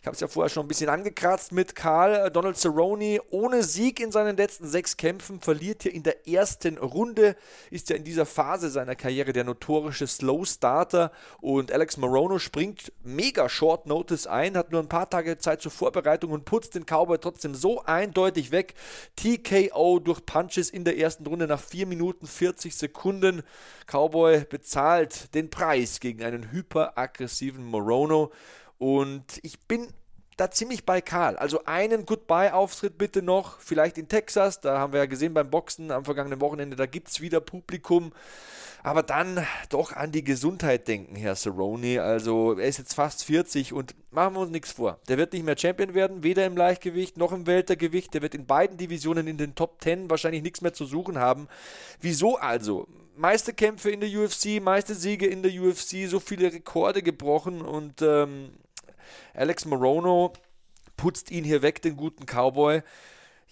[0.00, 2.30] ich habe es ja vorher schon ein bisschen angekratzt mit Karl.
[2.30, 7.36] Donald Cerrone ohne Sieg in seinen letzten sechs Kämpfen verliert hier in der ersten Runde.
[7.70, 12.92] Ist ja in dieser Phase seiner Karriere der notorische Slow Starter und Alex Morono springt
[13.02, 16.84] mega Short Notice ein, hat nur ein paar Tage Zeit zur Vorbereitung und putzt den
[16.84, 18.74] Cowboy trotzdem so eindeutig weg.
[19.16, 23.42] TKO durch Punches in der ersten Runde nach 4 Minuten 40 Sekunden.
[23.86, 28.32] Cowboy bezahlt den Preis gegen einen hyperaggressiven Morono.
[28.82, 29.86] Und ich bin
[30.36, 31.36] da ziemlich bei Karl.
[31.36, 35.92] Also einen Goodbye-Auftritt bitte noch, vielleicht in Texas, da haben wir ja gesehen beim Boxen
[35.92, 38.12] am vergangenen Wochenende, da gibt es wieder Publikum.
[38.82, 42.02] Aber dann doch an die Gesundheit denken, Herr Cerrone.
[42.02, 44.98] Also er ist jetzt fast 40 und machen wir uns nichts vor.
[45.06, 48.12] Der wird nicht mehr Champion werden, weder im Leichtgewicht noch im Weltergewicht.
[48.14, 51.46] Der wird in beiden Divisionen in den Top 10 wahrscheinlich nichts mehr zu suchen haben.
[52.00, 52.88] Wieso also?
[53.14, 58.02] Meiste Kämpfe in der UFC, meiste Siege in der UFC, so viele Rekorde gebrochen und
[58.02, 58.50] ähm,
[59.34, 60.32] Alex Morono
[60.96, 62.82] putzt ihn hier weg, den guten Cowboy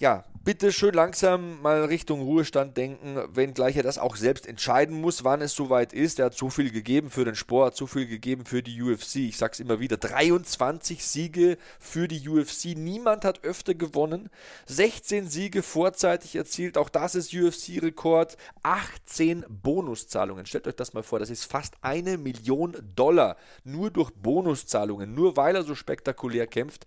[0.00, 5.24] ja, bitte schön langsam mal Richtung Ruhestand denken, wenngleich er das auch selbst entscheiden muss,
[5.24, 6.18] wann es soweit ist.
[6.18, 9.16] Er hat so viel gegeben für den Sport, so viel gegeben für die UFC.
[9.16, 12.76] Ich sag's immer wieder, 23 Siege für die UFC.
[12.76, 14.30] Niemand hat öfter gewonnen.
[14.64, 18.38] 16 Siege vorzeitig erzielt, auch das ist UFC-Rekord.
[18.62, 20.46] 18 Bonuszahlungen.
[20.46, 23.36] Stellt euch das mal vor, das ist fast eine Million Dollar.
[23.64, 26.86] Nur durch Bonuszahlungen, nur weil er so spektakulär kämpft,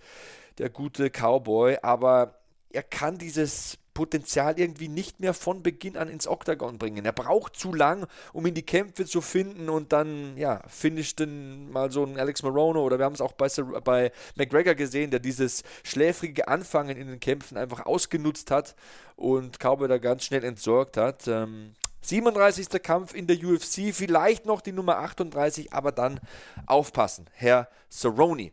[0.57, 1.78] der gute Cowboy.
[1.84, 2.39] Aber
[2.74, 7.05] er kann dieses Potenzial irgendwie nicht mehr von Beginn an ins Oktagon bringen.
[7.05, 11.71] Er braucht zu lang, um in die Kämpfe zu finden und dann, ja, finisht dann
[11.71, 13.47] mal so ein Alex Morono oder wir haben es auch bei,
[13.84, 18.76] bei McGregor gesehen, der dieses schläfrige Anfangen in den Kämpfen einfach ausgenutzt hat
[19.15, 21.28] und Cowboy da ganz schnell entsorgt hat.
[21.28, 22.82] Ähm, 37.
[22.82, 26.19] Kampf in der UFC, vielleicht noch die Nummer 38, aber dann
[26.65, 28.51] aufpassen, Herr Cerrone.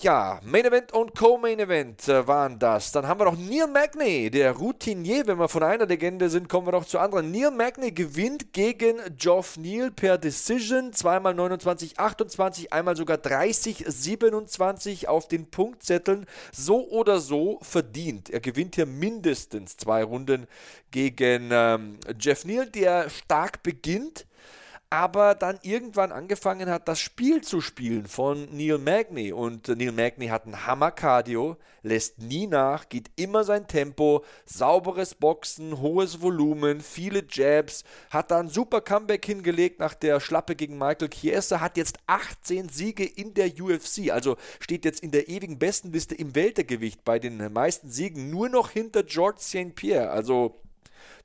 [0.00, 2.90] Ja, Main Event und Co-Main Event äh, waren das.
[2.92, 5.26] Dann haben wir noch Neil Magny, der Routinier.
[5.26, 7.30] Wenn wir von einer Legende sind, kommen wir noch zu anderen.
[7.30, 10.92] Neil Magny gewinnt gegen Geoff Neal per Decision.
[10.92, 16.26] Zweimal 29, 28, einmal sogar 30, 27 auf den Punktzetteln.
[16.52, 18.30] So oder so verdient.
[18.30, 20.48] Er gewinnt hier mindestens zwei Runden
[20.90, 24.26] gegen ähm, Jeff Neal, der stark beginnt
[24.94, 29.32] aber dann irgendwann angefangen hat, das Spiel zu spielen von Neil Magny.
[29.32, 35.80] Und Neil Magny hat ein Hammer-Cardio, lässt nie nach, geht immer sein Tempo, sauberes Boxen,
[35.80, 41.10] hohes Volumen, viele Jabs, hat da ein super Comeback hingelegt nach der Schlappe gegen Michael
[41.10, 46.14] Chiesa, hat jetzt 18 Siege in der UFC, also steht jetzt in der ewigen Bestenliste
[46.14, 49.74] im Weltergewicht bei den meisten Siegen nur noch hinter George St.
[49.74, 50.10] Pierre.
[50.10, 50.60] Also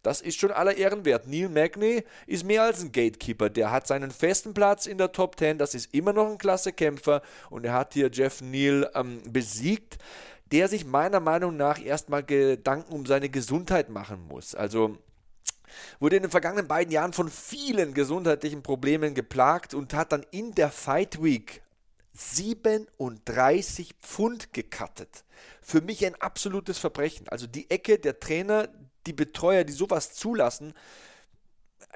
[0.01, 1.27] das ist schon aller Ehren wert.
[1.27, 3.49] Neil Magny ist mehr als ein Gatekeeper.
[3.49, 5.57] Der hat seinen festen Platz in der Top 10.
[5.57, 7.21] Das ist immer noch ein klasse Kämpfer.
[7.49, 9.97] Und er hat hier Jeff Neal ähm, besiegt,
[10.51, 14.55] der sich meiner Meinung nach erstmal Gedanken um seine Gesundheit machen muss.
[14.55, 14.97] Also
[15.99, 20.55] wurde in den vergangenen beiden Jahren von vielen gesundheitlichen Problemen geplagt und hat dann in
[20.55, 21.61] der Fight Week
[22.13, 25.23] 37 Pfund gekattet.
[25.61, 27.27] Für mich ein absolutes Verbrechen.
[27.29, 28.67] Also die Ecke der Trainer,
[29.05, 30.73] die Betreuer, die sowas zulassen,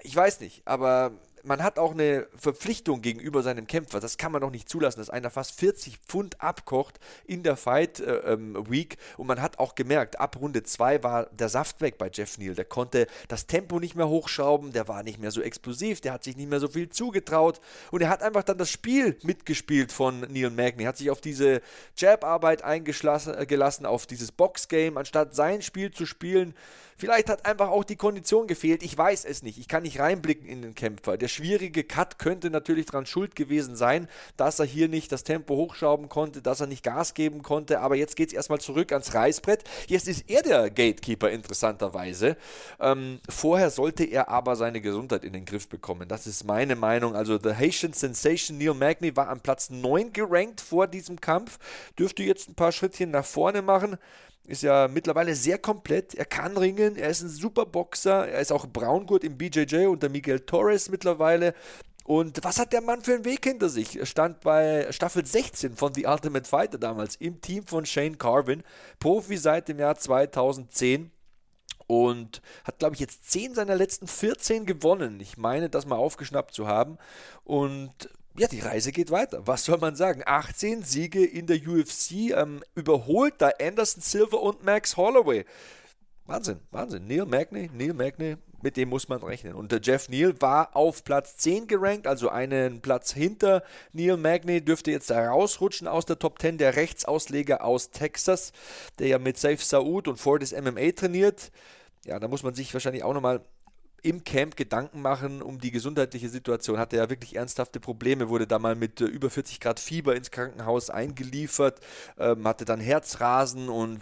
[0.01, 1.11] ich weiß nicht, aber
[1.43, 3.99] man hat auch eine Verpflichtung gegenüber seinem Kämpfer.
[3.99, 7.99] Das kann man doch nicht zulassen, dass einer fast 40 Pfund abkocht in der Fight
[7.99, 8.97] äh, ähm, Week.
[9.17, 12.55] Und man hat auch gemerkt, ab Runde 2 war der Saft weg bei Jeff Neal.
[12.55, 16.23] Der konnte das Tempo nicht mehr hochschrauben, der war nicht mehr so explosiv, der hat
[16.23, 17.59] sich nicht mehr so viel zugetraut.
[17.91, 20.85] Und er hat einfach dann das Spiel mitgespielt von Neil Magny.
[20.85, 21.61] Hat sich auf diese
[21.97, 26.55] Jab-Arbeit eingelassen, auf dieses Box-Game, anstatt sein Spiel zu spielen.
[26.97, 28.83] Vielleicht hat einfach auch die Kondition gefehlt.
[28.83, 29.57] Ich weiß es nicht.
[29.57, 31.17] Ich kann nicht reinblicken in den Kämpfer.
[31.17, 35.55] Der schwierige Cut könnte natürlich daran schuld gewesen sein, dass er hier nicht das Tempo
[35.55, 37.79] hochschrauben konnte, dass er nicht Gas geben konnte.
[37.79, 39.63] Aber jetzt geht es erstmal zurück ans Reißbrett.
[39.87, 42.37] Jetzt ist er der Gatekeeper interessanterweise.
[42.79, 46.07] Ähm, vorher sollte er aber seine Gesundheit in den Griff bekommen.
[46.07, 47.15] Das ist meine Meinung.
[47.15, 51.59] Also The Haitian Sensation Neil Magny war am Platz 9 gerankt vor diesem Kampf.
[51.97, 53.97] Dürfte jetzt ein paar Schrittchen nach vorne machen
[54.45, 56.15] ist ja mittlerweile sehr komplett.
[56.15, 60.09] Er kann ringen, er ist ein super Boxer, er ist auch Braungurt im BJJ unter
[60.09, 61.53] Miguel Torres mittlerweile.
[62.03, 63.97] Und was hat der Mann für einen Weg hinter sich?
[63.97, 68.63] Er stand bei Staffel 16 von The Ultimate Fighter damals im Team von Shane Carvin,
[68.99, 71.11] Profi seit dem Jahr 2010
[71.87, 75.19] und hat, glaube ich, jetzt 10 seiner letzten 14 gewonnen.
[75.21, 76.97] Ich meine, das mal aufgeschnappt zu haben.
[77.45, 79.45] Und ja, die Reise geht weiter.
[79.45, 80.23] Was soll man sagen?
[80.25, 85.45] 18 Siege in der UFC, ähm, überholt da Anderson Silver und Max Holloway.
[86.25, 87.05] Wahnsinn, Wahnsinn.
[87.05, 89.53] Neil Magny, Neil Magny, mit dem muss man rechnen.
[89.53, 93.61] Und der Jeff Neal war auf Platz 10 gerankt, also einen Platz hinter
[93.91, 96.57] Neil Magny, dürfte jetzt da rausrutschen aus der Top 10.
[96.57, 98.53] Der Rechtsausleger aus Texas,
[98.99, 101.51] der ja mit Safe Saud und Fortis MMA trainiert.
[102.05, 103.41] Ja, da muss man sich wahrscheinlich auch nochmal
[104.03, 106.77] im Camp Gedanken machen um die gesundheitliche Situation.
[106.77, 110.29] Hatte ja wirklich ernsthafte Probleme, wurde da mal mit äh, über 40 Grad Fieber ins
[110.29, 111.79] Krankenhaus eingeliefert,
[112.19, 114.01] ähm, hatte dann Herzrasen und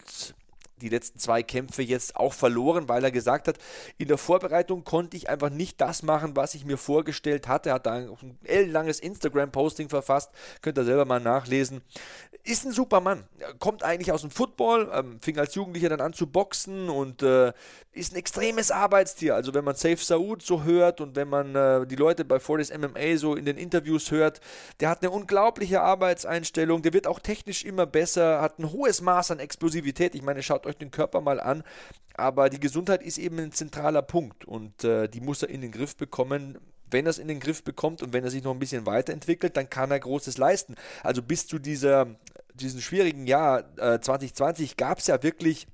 [0.82, 3.58] die letzten zwei Kämpfe jetzt auch verloren, weil er gesagt hat,
[3.98, 7.70] in der Vorbereitung konnte ich einfach nicht das machen, was ich mir vorgestellt hatte.
[7.70, 11.82] Er hat da ein ellenlanges Instagram-Posting verfasst, könnt ihr selber mal nachlesen.
[12.44, 13.24] Ist ein super Mann,
[13.60, 17.54] kommt eigentlich aus dem Football, ähm, fing als Jugendlicher dann an zu boxen und äh,
[17.94, 19.36] ist ein extremes Arbeitstier.
[19.36, 22.72] Also wenn man Safe Saud so hört und wenn man äh, die Leute bei Fortis
[22.76, 24.40] MMA so in den Interviews hört,
[24.80, 29.32] der hat eine unglaubliche Arbeitseinstellung, der wird auch technisch immer besser, hat ein hohes Maß
[29.32, 30.16] an Explosivität.
[30.16, 31.64] Ich meine, schaut euch den Körper mal an.
[32.16, 35.72] Aber die Gesundheit ist eben ein zentraler Punkt und äh, die muss er in den
[35.72, 36.58] Griff bekommen.
[36.90, 39.56] Wenn er es in den Griff bekommt und wenn er sich noch ein bisschen weiterentwickelt,
[39.56, 40.76] dann kann er Großes leisten.
[41.04, 42.08] Also bis zu dieser,
[42.54, 45.68] diesem schwierigen Jahr äh, 2020 gab es ja wirklich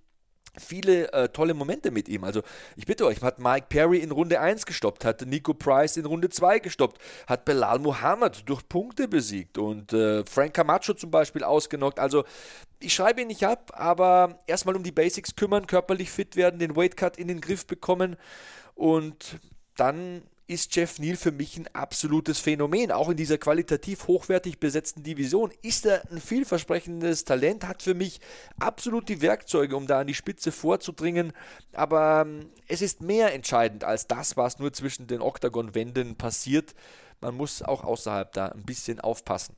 [0.60, 2.24] viele äh, tolle Momente mit ihm.
[2.24, 2.41] Also
[2.76, 6.30] ich bitte euch, hat Mike Perry in Runde 1 gestoppt, hat Nico Price in Runde
[6.30, 12.00] 2 gestoppt, hat Belal Muhammad durch Punkte besiegt und äh, Frank Camacho zum Beispiel ausgenockt.
[12.00, 12.26] Also
[12.80, 16.75] ich schreibe ihn nicht ab, aber erstmal um die Basics kümmern, körperlich fit werden, den
[16.75, 18.15] Weightcut in den Griff bekommen
[18.75, 19.39] und
[19.75, 22.91] dann ist Jeff Neal für mich ein absolutes Phänomen.
[22.91, 28.21] Auch in dieser qualitativ hochwertig besetzten Division ist er ein vielversprechendes Talent, hat für mich
[28.57, 31.34] absolut die Werkzeuge, um da an die Spitze vorzudringen.
[31.73, 36.73] Aber ähm, es ist mehr entscheidend als das, was nur zwischen den Oktagon-Wänden passiert.
[37.19, 39.55] Man muss auch außerhalb da ein bisschen aufpassen.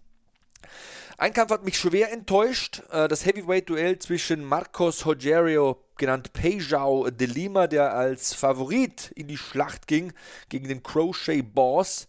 [1.18, 2.82] Ein Kampf hat mich schwer enttäuscht.
[2.91, 9.38] Äh, das Heavyweight-Duell zwischen Marcos Rogerio, genannt Pejao de Lima, der als Favorit in die
[9.38, 10.14] Schlacht ging
[10.47, 12.07] gegen den Crochet Boss.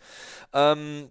[0.53, 1.11] Ähm,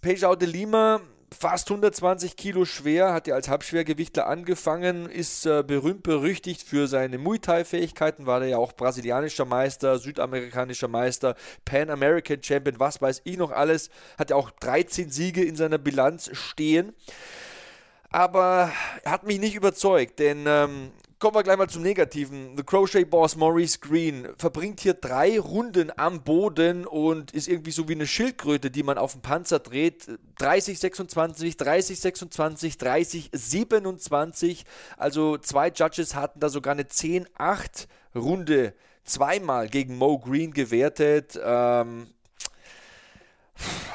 [0.00, 1.00] Pejao de Lima
[1.38, 7.18] fast 120 Kilo schwer, hat ja als Halbschwergewichtler angefangen, ist äh, berühmt berüchtigt für seine
[7.18, 13.22] Muay Thai-Fähigkeiten, war er ja auch brasilianischer Meister, südamerikanischer Meister, Pan American Champion, was weiß
[13.24, 16.94] ich noch alles, hat ja auch 13 Siege in seiner Bilanz stehen.
[18.10, 18.72] Aber
[19.02, 22.56] er hat mich nicht überzeugt, denn ähm, kommen wir gleich mal zum Negativen.
[22.56, 27.88] The Crochet Boss Maurice Green verbringt hier drei Runden am Boden und ist irgendwie so
[27.88, 30.06] wie eine Schildkröte, die man auf dem Panzer dreht.
[30.38, 34.64] 30, 26, 30, 26, 30, 27.
[34.96, 41.38] Also zwei Judges hatten da sogar eine 10-8 Runde zweimal gegen Mo Green gewertet.
[41.42, 42.08] Ähm,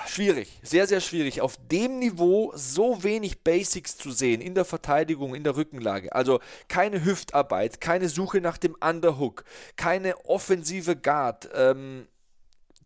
[0.08, 1.42] Schwierig, sehr, sehr schwierig.
[1.42, 6.14] Auf dem Niveau so wenig Basics zu sehen in der Verteidigung, in der Rückenlage.
[6.14, 9.46] Also keine Hüftarbeit, keine Suche nach dem Underhook,
[9.78, 12.08] keine offensive Guard, ähm,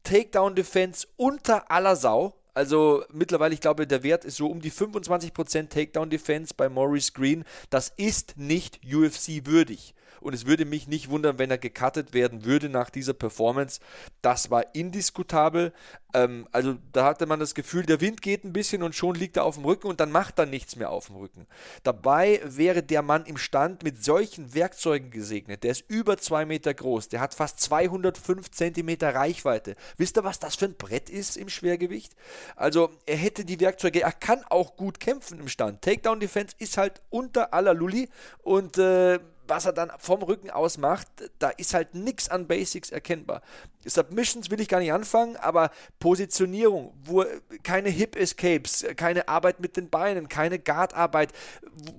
[0.03, 2.35] Takedown Defense unter aller Sau.
[2.53, 7.11] Also mittlerweile, ich glaube, der Wert ist so um die 25% Takedown Defense bei Maurice
[7.11, 7.43] Green.
[7.69, 9.95] Das ist nicht UFC würdig.
[10.25, 13.79] Und es würde mich nicht wundern, wenn er gecuttet werden würde nach dieser Performance.
[14.23, 15.71] Das war indiskutabel.
[16.15, 19.37] Ähm, also da hatte man das Gefühl, der Wind geht ein bisschen und schon liegt
[19.37, 21.45] er auf dem Rücken und dann macht er nichts mehr auf dem Rücken.
[21.83, 25.63] Dabei wäre der Mann im Stand mit solchen Werkzeugen gesegnet.
[25.63, 27.09] Der ist über zwei Meter groß.
[27.09, 29.75] Der hat fast 205 Zentimeter Reichweite.
[29.97, 32.15] Wisst ihr, was das für ein Brett ist im Schwergewicht?
[32.55, 35.83] Also er hätte die Werkzeuge, er kann auch gut kämpfen im Stand.
[35.83, 38.09] Takedown Defense ist halt unter aller Lulli
[38.41, 41.07] und äh, was er dann vom Rücken aus macht,
[41.39, 43.41] da ist halt nichts an Basics erkennbar.
[43.85, 47.25] Submissions will ich gar nicht anfangen, aber Positionierung, wo
[47.63, 51.31] keine Hip Escapes, keine Arbeit mit den Beinen, keine Guardarbeit,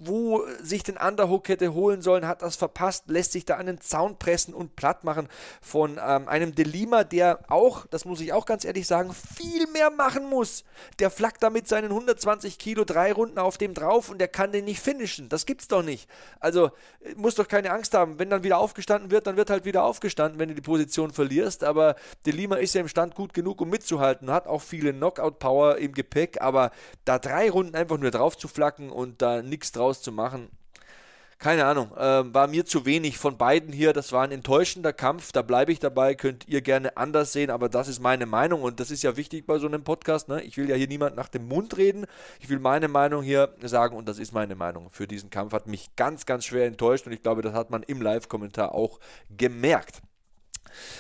[0.01, 4.19] wo sich den Underhook hätte holen sollen, hat das verpasst, lässt sich da den Zaun
[4.19, 5.29] pressen und platt machen
[5.61, 9.91] von ähm, einem Delima, der auch, das muss ich auch ganz ehrlich sagen, viel mehr
[9.91, 10.65] machen muss.
[10.99, 14.53] Der flackt da mit seinen 120 Kilo drei Runden auf dem drauf und der kann
[14.53, 15.29] den nicht finishen.
[15.29, 16.09] Das gibt's doch nicht.
[16.41, 16.71] Also
[17.17, 18.19] muss doch keine Angst haben.
[18.19, 21.65] Wenn dann wieder aufgestanden wird, dann wird halt wieder aufgestanden, wenn du die Position verlierst.
[21.65, 25.77] Aber De Lima ist ja im Stand gut genug, um mitzuhalten, hat auch viele Knockout-Power
[25.77, 26.41] im Gepäck.
[26.41, 26.71] Aber
[27.05, 30.51] da drei Runden einfach nur drauf zu flacken und da nichts draus zu machen,
[31.39, 33.93] keine Ahnung, äh, war mir zu wenig von beiden hier.
[33.93, 37.69] Das war ein enttäuschender Kampf, da bleibe ich dabei, könnt ihr gerne anders sehen, aber
[37.69, 40.29] das ist meine Meinung und das ist ja wichtig bei so einem Podcast.
[40.29, 40.43] Ne?
[40.43, 42.07] Ich will ja hier niemand nach dem Mund reden,
[42.41, 45.53] ich will meine Meinung hier sagen und das ist meine Meinung für diesen Kampf.
[45.53, 48.99] Hat mich ganz, ganz schwer enttäuscht und ich glaube, das hat man im Live-Kommentar auch
[49.29, 50.01] gemerkt.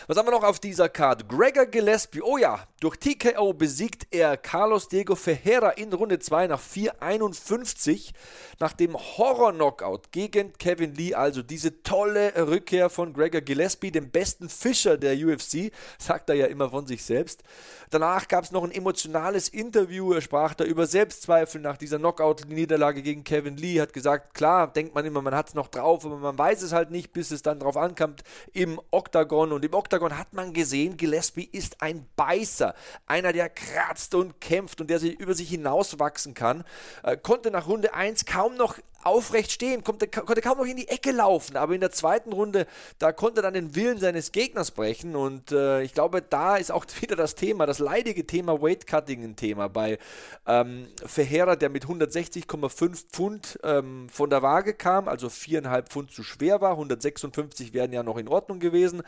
[0.07, 1.25] Was haben wir noch auf dieser Karte?
[1.25, 6.61] Gregor Gillespie, oh ja, durch TKO besiegt er Carlos Diego Ferreira in Runde 2 nach
[6.61, 8.13] 4,51
[8.59, 11.15] nach dem Horror-Knockout gegen Kevin Lee.
[11.15, 16.47] Also diese tolle Rückkehr von Gregor Gillespie, dem besten Fischer der UFC, sagt er ja
[16.47, 17.43] immer von sich selbst.
[17.91, 20.13] Danach gab es noch ein emotionales Interview.
[20.13, 23.81] Er sprach da über Selbstzweifel nach dieser Knockout-Niederlage gegen Kevin Lee.
[23.81, 26.73] Hat gesagt, klar, denkt man immer, man hat es noch drauf, aber man weiß es
[26.73, 28.23] halt nicht, bis es dann drauf ankommt
[28.53, 29.53] im Oktagon.
[29.53, 32.75] Und im Oktagon hat man gesehen, Gillespie ist ein Beißer.
[33.07, 36.65] Einer, der kratzt und kämpft und der sich über sich hinauswachsen kann.
[37.03, 40.89] Äh, konnte nach Runde 1 kaum noch aufrecht stehen, konnte, konnte kaum noch in die
[40.89, 42.67] Ecke laufen, aber in der zweiten Runde,
[42.99, 46.73] da konnte er dann den Willen seines Gegners brechen und äh, ich glaube, da ist
[46.73, 49.99] auch wieder das Thema, das leidige Thema Weight Cutting ein Thema bei
[50.47, 56.23] ähm, Ferreira, der mit 160,5 Pfund ähm, von der Waage kam, also 4,5 Pfund zu
[56.23, 59.03] schwer war, 156 wären ja noch in Ordnung gewesen.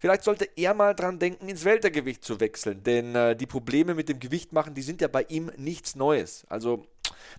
[0.00, 4.08] Vielleicht sollte er mal dran denken, ins Weltergewicht zu wechseln, denn äh, die Probleme mit
[4.08, 6.44] dem Gewicht machen, die sind ja bei ihm nichts Neues.
[6.48, 6.86] Also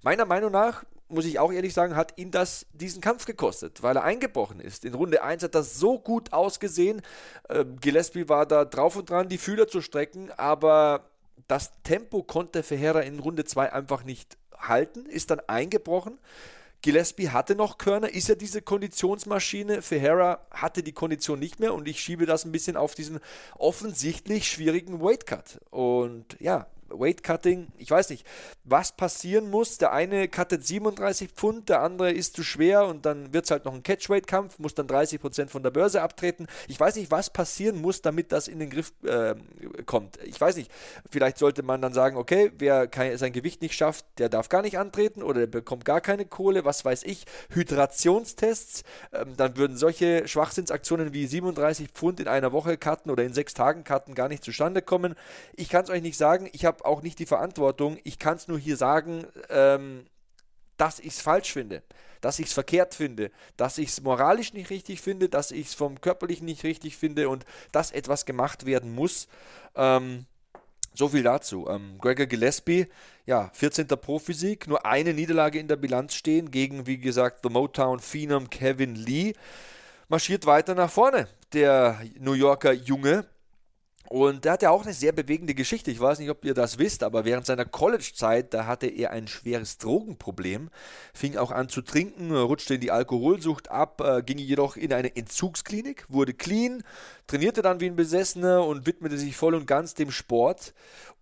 [0.04, 0.84] meiner Meinung nach
[1.14, 4.86] muss ich auch ehrlich sagen, hat ihn das diesen Kampf gekostet, weil er eingebrochen ist.
[4.86, 7.02] In Runde 1 hat das so gut ausgesehen.
[7.50, 11.10] Äh, Gillespie war da drauf und dran, die Fühler zu strecken, aber
[11.48, 16.20] das Tempo konnte Ferreira in Runde 2 einfach nicht halten, ist dann eingebrochen.
[16.82, 19.82] Gillespie hatte noch Körner, ist ja diese Konditionsmaschine.
[19.82, 23.20] Ferreira hatte die Kondition nicht mehr und ich schiebe das ein bisschen auf diesen
[23.58, 25.62] offensichtlich schwierigen Weightcut.
[25.70, 28.26] Und ja, Weight Cutting, ich weiß nicht,
[28.64, 29.78] was passieren muss.
[29.78, 33.66] Der eine cuttet 37 Pfund, der andere ist zu schwer und dann wird es halt
[33.66, 36.48] noch ein Catchweight-Kampf, muss dann 30% von der Börse abtreten.
[36.68, 39.36] Ich weiß nicht, was passieren muss, damit das in den Griff äh,
[39.86, 40.18] kommt.
[40.24, 40.72] Ich weiß nicht,
[41.10, 44.62] vielleicht sollte man dann sagen, okay, wer kein, sein Gewicht nicht schafft, der darf gar
[44.62, 47.26] nicht antreten oder der bekommt gar keine Kohle, was weiß ich.
[47.50, 53.34] Hydrationstests, ähm, dann würden solche Schwachsinnsaktionen wie 37 Pfund in einer Woche cutten oder in
[53.34, 55.16] sechs Tagen cutten gar nicht zustande kommen.
[55.56, 57.98] Ich kann es euch nicht sagen, ich habe auch nicht die Verantwortung.
[58.04, 60.06] Ich kann es nur hier sagen, ähm,
[60.78, 61.84] dass ich es falsch finde,
[62.22, 65.74] dass ich es verkehrt finde, dass ich es moralisch nicht richtig finde, dass ich es
[65.74, 69.28] vom körperlichen nicht richtig finde und dass etwas gemacht werden muss.
[69.76, 70.26] Ähm,
[70.96, 71.68] so viel dazu.
[71.70, 72.88] Ähm, Gregor Gillespie,
[73.26, 73.88] ja, 14.
[73.88, 78.96] Profisieg, nur eine Niederlage in der Bilanz stehen gegen, wie gesagt, The Motown Phenom Kevin
[78.96, 79.34] Lee.
[80.08, 83.26] Marschiert weiter nach vorne, der New Yorker Junge
[84.10, 85.90] Und der hat ja auch eine sehr bewegende Geschichte.
[85.90, 89.28] Ich weiß nicht, ob ihr das wisst, aber während seiner College-Zeit, da hatte er ein
[89.28, 90.70] schweres Drogenproblem,
[91.14, 95.16] fing auch an zu trinken, rutschte in die Alkoholsucht ab, äh, ging jedoch in eine
[95.16, 96.84] Entzugsklinik, wurde clean,
[97.28, 100.74] trainierte dann wie ein Besessener und widmete sich voll und ganz dem Sport.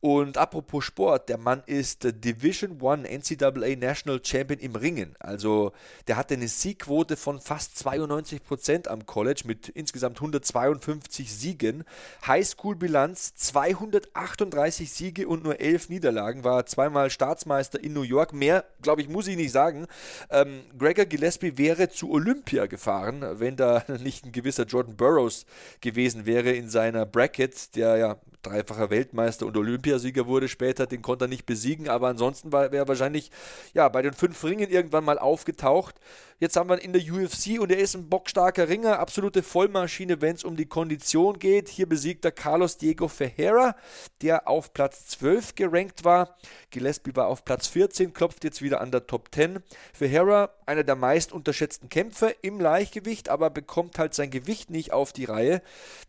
[0.02, 5.16] Und apropos Sport, der Mann ist Division One NCAA National Champion im Ringen.
[5.20, 5.74] Also
[6.08, 11.84] der hatte eine Siegquote von fast 92% am College mit insgesamt 152 Siegen.
[12.26, 16.44] Highschool-Bilanz 238 Siege und nur 11 Niederlagen.
[16.44, 18.34] War zweimal Staatsmeister in New York.
[18.34, 19.86] Mehr, glaube ich, muss ich nicht sagen.
[20.32, 25.46] Ähm, Gregor Gillespie wäre zu Olympia gefahren, wenn da nicht ein gewisser Jordan Burroughs
[25.80, 25.91] gewesen
[26.26, 31.28] wäre in seiner Bracket, der ja dreifacher Weltmeister und Olympiasieger wurde später, den konnte er
[31.28, 33.32] nicht besiegen, aber ansonsten wäre er wahrscheinlich
[33.74, 35.96] ja, bei den fünf Ringen irgendwann mal aufgetaucht.
[36.42, 40.22] Jetzt haben wir ihn in der UFC und er ist ein bockstarker Ringer, absolute Vollmaschine,
[40.22, 41.70] wenn es um die Kondition geht.
[41.70, 43.76] Hier besiegt er Carlos Diego Ferreira,
[44.24, 46.36] der auf Platz 12 gerankt war.
[46.72, 49.60] Gillespie war auf Platz 14, klopft jetzt wieder an der Top 10.
[49.94, 55.14] Ferreira, einer der meist unterschätzten Kämpfer im Leichtgewicht, aber bekommt halt sein Gewicht nicht auf
[55.14, 55.62] die Reihe.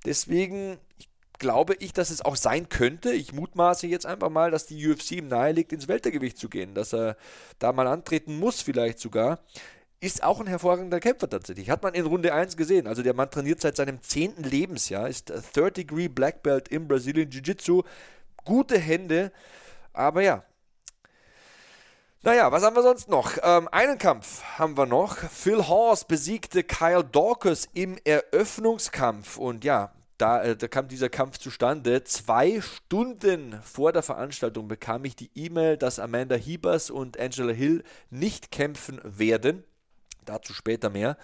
[0.07, 0.78] Deswegen,
[1.43, 3.12] glaube ich, dass es auch sein könnte.
[3.12, 6.95] Ich mutmaße jetzt einfach mal, dass die UFC ihm nahelegt, ins Weltergewicht zu gehen, dass
[6.95, 7.16] er
[7.59, 9.40] da mal antreten muss, vielleicht sogar.
[10.01, 11.68] Ist auch ein hervorragender Kämpfer tatsächlich.
[11.68, 12.86] Hat man in Runde 1 gesehen.
[12.86, 14.36] Also der Mann trainiert seit seinem 10.
[14.45, 17.82] Lebensjahr, ist Third Degree Black Belt im Brazilian Jiu-Jitsu.
[18.45, 19.32] Gute Hände,
[19.93, 20.45] aber ja,
[22.24, 23.36] naja, was haben wir sonst noch?
[23.43, 25.16] Ähm, einen Kampf haben wir noch.
[25.16, 29.38] Phil Horst besiegte Kyle Dawkins im Eröffnungskampf.
[29.38, 29.90] Und ja,
[30.23, 32.05] da, äh, da kam dieser Kampf zustande.
[32.05, 37.83] Zwei Stunden vor der Veranstaltung bekam ich die E-Mail, dass Amanda Hebers und Angela Hill
[38.11, 39.64] nicht kämpfen werden.
[40.25, 41.16] Dazu später mehr.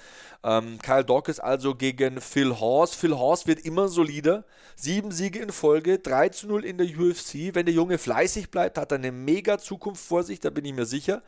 [0.42, 2.96] Ähm, Kyle Dawkins also gegen Phil Horst.
[2.96, 4.44] Phil Horst wird immer solider.
[4.74, 7.54] Sieben Siege in Folge, 3 zu 0 in der UFC.
[7.54, 10.74] Wenn der Junge fleißig bleibt, hat er eine mega Zukunft vor sich, da bin ich
[10.74, 11.22] mir sicher.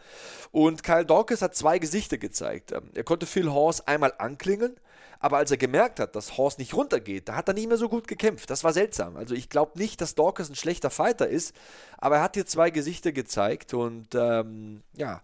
[0.50, 2.72] Und Kyle Dawkins hat zwei Gesichter gezeigt.
[2.72, 4.74] Ähm, er konnte Phil Horst einmal anklingeln,
[5.20, 7.90] aber als er gemerkt hat, dass Horst nicht runtergeht, da hat er nicht mehr so
[7.90, 8.48] gut gekämpft.
[8.48, 9.16] Das war seltsam.
[9.16, 11.54] Also ich glaube nicht, dass Dawkins ein schlechter Fighter ist,
[11.98, 15.20] aber er hat hier zwei Gesichter gezeigt und ähm, ja,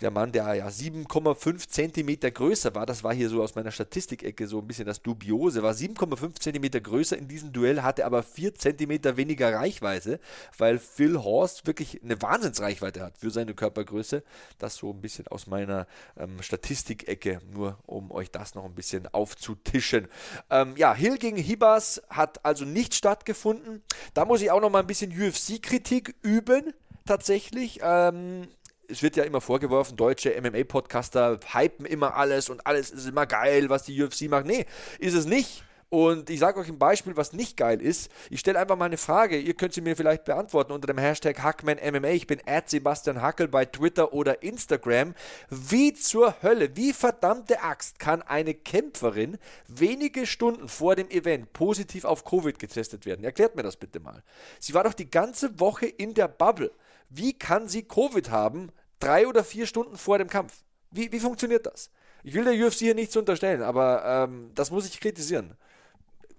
[0.00, 4.46] der Mann, der ja 7,5 Zentimeter größer war, das war hier so aus meiner Statistikecke
[4.46, 8.54] so ein bisschen das Dubiose, war 7,5 Zentimeter größer in diesem Duell, hatte aber 4
[8.54, 10.20] Zentimeter weniger Reichweite,
[10.56, 14.22] weil Phil Horst wirklich eine Wahnsinnsreichweite hat für seine Körpergröße.
[14.58, 15.86] Das so ein bisschen aus meiner
[16.16, 20.08] ähm, Statistikecke, nur um euch das noch ein bisschen aufzutischen.
[20.50, 23.82] Ähm, ja, Hill gegen Hibas hat also nicht stattgefunden.
[24.14, 26.72] Da muss ich auch noch mal ein bisschen UFC-Kritik üben
[27.08, 27.80] tatsächlich.
[27.82, 28.48] Ähm,
[28.88, 33.68] es wird ja immer vorgeworfen, deutsche MMA-Podcaster hypen immer alles und alles ist immer geil,
[33.68, 34.46] was die UFC macht.
[34.46, 34.66] Nee,
[34.98, 35.62] ist es nicht.
[35.90, 38.10] Und ich sage euch ein Beispiel, was nicht geil ist.
[38.28, 39.38] Ich stelle einfach mal eine Frage.
[39.38, 42.08] Ihr könnt sie mir vielleicht beantworten unter dem Hashtag HackmanMMA.
[42.08, 45.14] Ich bin at Sebastian Hackel bei Twitter oder Instagram.
[45.48, 52.04] Wie zur Hölle, wie verdammte Axt kann eine Kämpferin wenige Stunden vor dem Event positiv
[52.04, 53.24] auf Covid getestet werden?
[53.24, 54.22] Erklärt mir das bitte mal.
[54.60, 56.70] Sie war doch die ganze Woche in der Bubble.
[57.08, 58.70] Wie kann sie Covid haben,
[59.00, 60.64] drei oder vier Stunden vor dem Kampf?
[60.90, 61.90] Wie, wie funktioniert das?
[62.24, 65.56] Ich will der UFC hier nichts unterstellen, aber ähm, das muss ich kritisieren.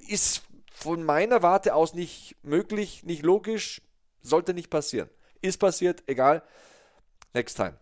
[0.07, 0.43] Ist
[0.73, 3.81] von meiner Warte aus nicht möglich, nicht logisch,
[4.21, 5.09] sollte nicht passieren.
[5.41, 6.43] Ist passiert, egal.
[7.33, 7.77] Next time.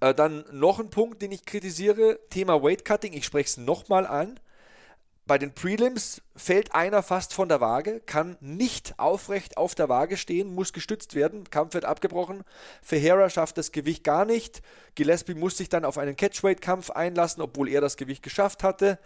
[0.00, 3.12] Äh, dann noch ein Punkt, den ich kritisiere: Thema Weight Cutting.
[3.12, 4.38] Ich spreche es nochmal an.
[5.28, 10.16] Bei den Prelims fällt einer fast von der Waage, kann nicht aufrecht auf der Waage
[10.16, 12.44] stehen, muss gestützt werden, Kampf wird abgebrochen.
[12.80, 14.62] Ferreira schafft das Gewicht gar nicht.
[14.94, 19.00] Gillespie muss sich dann auf einen Catchweight-Kampf einlassen, obwohl er das Gewicht geschafft hatte.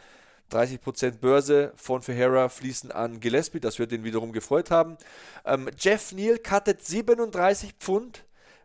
[0.51, 4.99] 30% Börse von Ferreira fließen an Gillespie, das wird ihn wiederum gefreut haben.
[5.47, 8.25] Ähm, Jeff Neal cuttet 37 Pfund.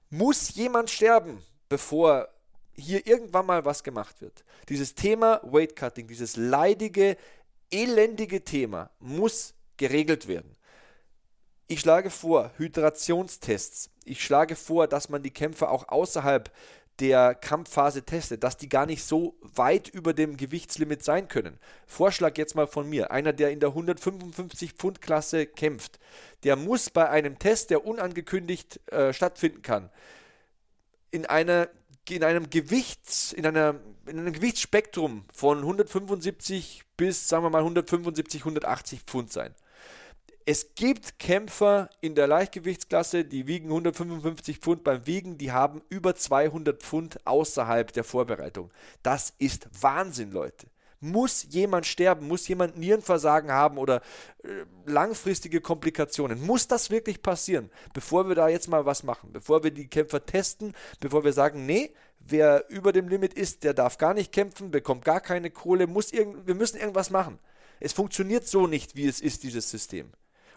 [0.09, 2.27] Muss jemand sterben, bevor
[2.73, 4.43] hier irgendwann mal was gemacht wird?
[4.67, 7.15] Dieses Thema Weight Cutting, dieses leidige,
[7.71, 10.55] elendige Thema muss geregelt werden.
[11.67, 13.89] Ich schlage vor Hydrationstests.
[14.03, 16.51] Ich schlage vor, dass man die Kämpfer auch außerhalb
[16.99, 21.59] der Kampfphase testet, dass die gar nicht so weit über dem Gewichtslimit sein können.
[21.87, 23.11] Vorschlag jetzt mal von mir.
[23.11, 25.99] Einer, der in der 155 Pfund Klasse kämpft,
[26.43, 29.89] der muss bei einem Test, der unangekündigt äh, stattfinden kann,
[31.11, 31.69] in einer
[32.09, 33.75] in einem Gewichts, in, einer,
[34.05, 39.53] in einem Gewichtsspektrum von 175 bis, sagen wir mal, 175, 180 Pfund sein.
[40.47, 46.15] Es gibt Kämpfer in der Leichtgewichtsklasse, die wiegen 155 Pfund beim Wiegen, die haben über
[46.15, 48.71] 200 Pfund außerhalb der Vorbereitung.
[49.01, 50.67] Das ist Wahnsinn, Leute
[51.11, 52.27] Muss jemand sterben?
[52.27, 54.01] Muss jemand Nierenversagen haben oder
[54.43, 54.47] äh,
[54.85, 56.41] langfristige Komplikationen?
[56.41, 59.31] Muss das wirklich passieren, bevor wir da jetzt mal was machen?
[59.31, 63.73] Bevor wir die Kämpfer testen, bevor wir sagen, nee, wer über dem Limit ist, der
[63.73, 67.39] darf gar nicht kämpfen, bekommt gar keine Kohle, muss irgend, wir müssen irgendwas machen.
[67.79, 70.11] Es funktioniert so nicht, wie es ist, dieses System.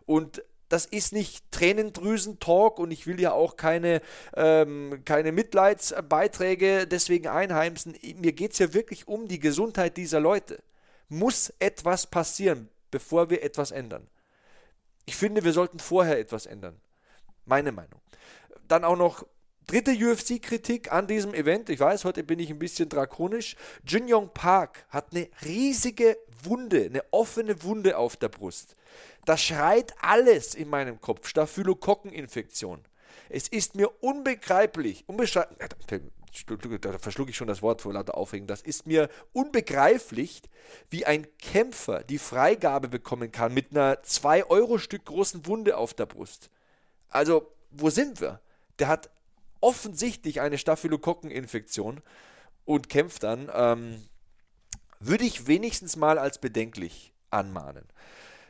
[0.06, 4.02] Und das ist nicht Tränendrüsen-Talk und ich will ja auch keine,
[4.36, 7.96] ähm, keine Mitleidsbeiträge deswegen einheimsen.
[8.16, 10.62] Mir geht es ja wirklich um die Gesundheit dieser Leute.
[11.08, 14.06] Muss etwas passieren, bevor wir etwas ändern?
[15.06, 16.78] Ich finde, wir sollten vorher etwas ändern.
[17.46, 18.00] Meine Meinung.
[18.66, 19.24] Dann auch noch
[19.66, 21.70] dritte UFC-Kritik an diesem Event.
[21.70, 23.56] Ich weiß, heute bin ich ein bisschen drakonisch.
[23.86, 28.76] Jin Yong Park hat eine riesige Wunde, eine offene Wunde auf der Brust.
[29.28, 31.28] Das schreit alles in meinem Kopf.
[31.28, 32.82] Staphylokokkeninfektion.
[33.28, 35.58] Es ist mir unbegreiflich, unbeschreiblich,
[36.80, 40.40] da verschlug ich schon das Wort vor lauter Aufregung, das ist mir unbegreiflich,
[40.88, 46.48] wie ein Kämpfer die Freigabe bekommen kann mit einer 2-Euro-Stück großen Wunde auf der Brust.
[47.10, 48.40] Also, wo sind wir?
[48.78, 49.10] Der hat
[49.60, 52.00] offensichtlich eine Staphylokokkeninfektion
[52.64, 54.02] und kämpft dann, ähm,
[55.00, 57.84] würde ich wenigstens mal als bedenklich anmahnen.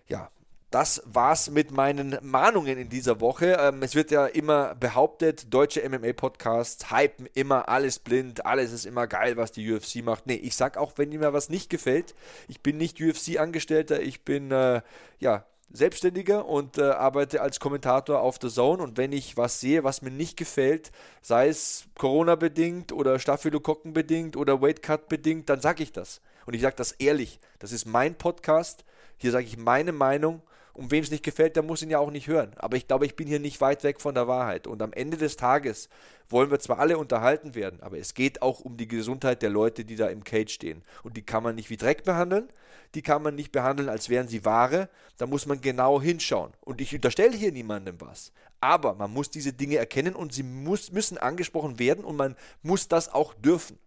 [0.07, 0.31] Ja,
[0.71, 3.57] das war's mit meinen Mahnungen in dieser Woche.
[3.59, 9.07] Ähm, es wird ja immer behauptet, deutsche MMA-Podcasts hypen immer alles blind, alles ist immer
[9.07, 10.27] geil, was die UFC macht.
[10.27, 12.14] Nee, ich sag auch, wenn mir was nicht gefällt,
[12.49, 14.83] ich bin nicht UFC-Angestellter, ich bin äh,
[15.19, 18.83] ja Selbstständiger und äh, arbeite als Kommentator auf The Zone.
[18.83, 20.91] Und wenn ich was sehe, was mir nicht gefällt,
[21.21, 26.21] sei es Corona-bedingt oder Staphylokokken-bedingt oder Weightcut-bedingt, dann sage ich das.
[26.47, 27.39] Und ich sage das ehrlich.
[27.59, 28.85] Das ist mein Podcast.
[29.19, 30.43] Hier sage ich meine Meinung
[30.79, 32.53] und wem es nicht gefällt, der muss ihn ja auch nicht hören.
[32.57, 34.68] Aber ich glaube, ich bin hier nicht weit weg von der Wahrheit.
[34.68, 35.89] Und am Ende des Tages
[36.29, 39.85] wollen wir zwar alle unterhalten werden, aber es geht auch um die Gesundheit der Leute,
[39.85, 40.85] die da im Cage stehen.
[41.03, 42.49] Und die kann man nicht wie Dreck behandeln,
[42.95, 44.89] die kann man nicht behandeln, als wären sie Ware.
[45.16, 46.53] Da muss man genau hinschauen.
[46.61, 48.33] Und ich unterstelle hier niemandem was.
[48.61, 52.87] Aber man muss diese Dinge erkennen und sie muss, müssen angesprochen werden und man muss
[52.87, 53.81] das auch dürfen.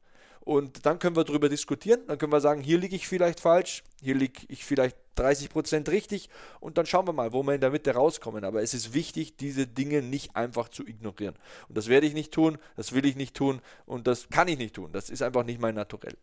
[0.44, 2.02] Und dann können wir darüber diskutieren.
[2.08, 6.30] Dann können wir sagen, hier liege ich vielleicht falsch, hier liege ich vielleicht 30% richtig.
[6.60, 8.44] Und dann schauen wir mal, wo wir in der Mitte rauskommen.
[8.44, 11.36] Aber es ist wichtig, diese Dinge nicht einfach zu ignorieren.
[11.68, 14.58] Und das werde ich nicht tun, das will ich nicht tun und das kann ich
[14.58, 14.92] nicht tun.
[14.92, 16.18] Das ist einfach nicht mein Naturell.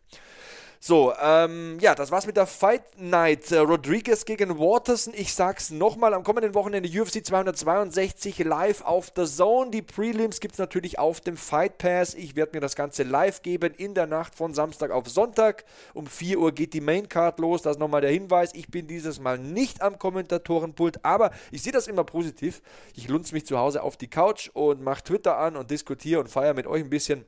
[0.81, 3.51] So, ähm, ja, das war's mit der Fight Night.
[3.51, 5.13] Äh, Rodriguez gegen Waterson.
[5.13, 9.71] Ich sag's nochmal, am kommenden Wochenende UFC 262 live auf The Zone.
[9.71, 12.13] Die Prelims gibt's natürlich auf dem Fight Pass.
[12.13, 15.65] Ich werde mir das Ganze live geben in der Nacht von Samstag auf Sonntag.
[15.93, 17.61] Um 4 Uhr geht die Maincard los.
[17.61, 18.53] Das nochmal der Hinweis.
[18.53, 22.61] Ich bin dieses Mal nicht am Kommentatorenpult, aber ich sehe das immer positiv.
[22.95, 26.29] Ich lunze mich zu Hause auf die Couch und mache Twitter an und diskutiere und
[26.29, 27.25] feiere mit euch ein bisschen.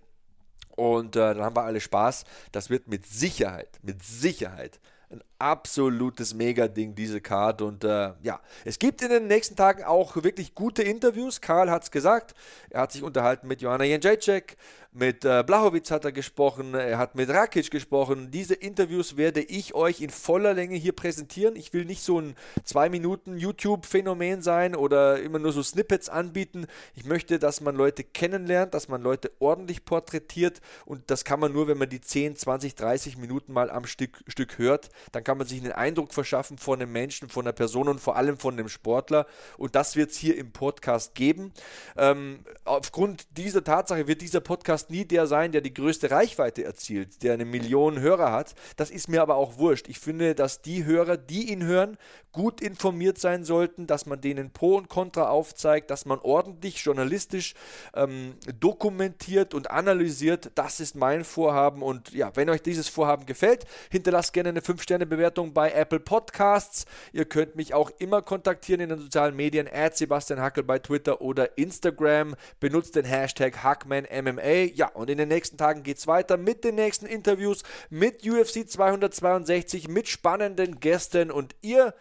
[0.81, 2.25] Und äh, dann haben wir alle Spaß.
[2.51, 4.79] Das wird mit Sicherheit, mit Sicherheit
[5.11, 7.61] ein absolutes Mega-Ding, diese Card.
[7.61, 11.39] Und äh, ja, es gibt in den nächsten Tagen auch wirklich gute Interviews.
[11.39, 12.33] Karl hat es gesagt.
[12.71, 14.57] Er hat sich unterhalten mit Johanna Jędrzejczyk,
[14.93, 18.29] mit äh, Blachowitz hat er gesprochen, er hat mit Rakic gesprochen.
[18.29, 21.55] Diese Interviews werde ich euch in voller Länge hier präsentieren.
[21.55, 22.35] Ich will nicht so ein
[22.65, 26.67] 2 Minuten YouTube-Phänomen sein oder immer nur so Snippets anbieten.
[26.93, 31.53] Ich möchte, dass man Leute kennenlernt, dass man Leute ordentlich porträtiert und das kann man
[31.53, 34.89] nur, wenn man die 10, 20, 30 Minuten mal am Stück, Stück hört.
[35.13, 38.17] Dann kann man sich einen Eindruck verschaffen von einem Menschen, von einer Person und vor
[38.17, 39.25] allem von einem Sportler.
[39.57, 41.53] Und das wird es hier im Podcast geben.
[41.95, 47.23] Ähm, aufgrund dieser Tatsache wird dieser Podcast nie der sein, der die größte Reichweite erzielt,
[47.23, 48.55] der eine Million Hörer hat.
[48.77, 49.87] Das ist mir aber auch wurscht.
[49.87, 51.97] Ich finde, dass die Hörer, die ihn hören,
[52.31, 57.53] gut informiert sein sollten, dass man denen Pro und Contra aufzeigt, dass man ordentlich journalistisch
[57.93, 60.51] ähm, dokumentiert und analysiert.
[60.55, 61.81] Das ist mein Vorhaben.
[61.81, 66.85] Und ja, wenn euch dieses Vorhaben gefällt, hinterlasst gerne eine 5-Sterne-Bewertung bei Apple Podcasts.
[67.11, 71.57] Ihr könnt mich auch immer kontaktieren in den sozialen Medien, Sebastian Hackel bei Twitter oder
[71.57, 72.35] Instagram.
[72.59, 74.70] Benutzt den Hashtag HackmanMMA.
[74.75, 78.67] Ja, und in den nächsten Tagen geht es weiter mit den nächsten Interviews, mit UFC
[78.67, 81.93] 262, mit spannenden Gästen und ihr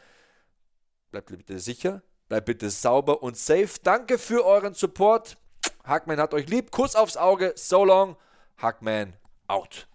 [1.11, 3.71] bleibt bitte sicher, bleibt bitte sauber und safe.
[3.83, 5.37] Danke für euren Support.
[5.85, 6.71] Hackman hat euch lieb.
[6.71, 7.53] Kuss aufs Auge.
[7.57, 8.17] So long.
[8.59, 9.15] Hackman
[9.49, 9.87] out.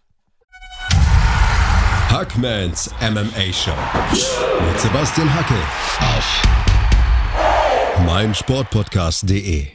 [2.09, 3.75] Hackmans MMA Show
[4.69, 5.57] mit Sebastian Hackel
[5.99, 6.41] auf
[8.05, 9.74] meinsportpodcast.de.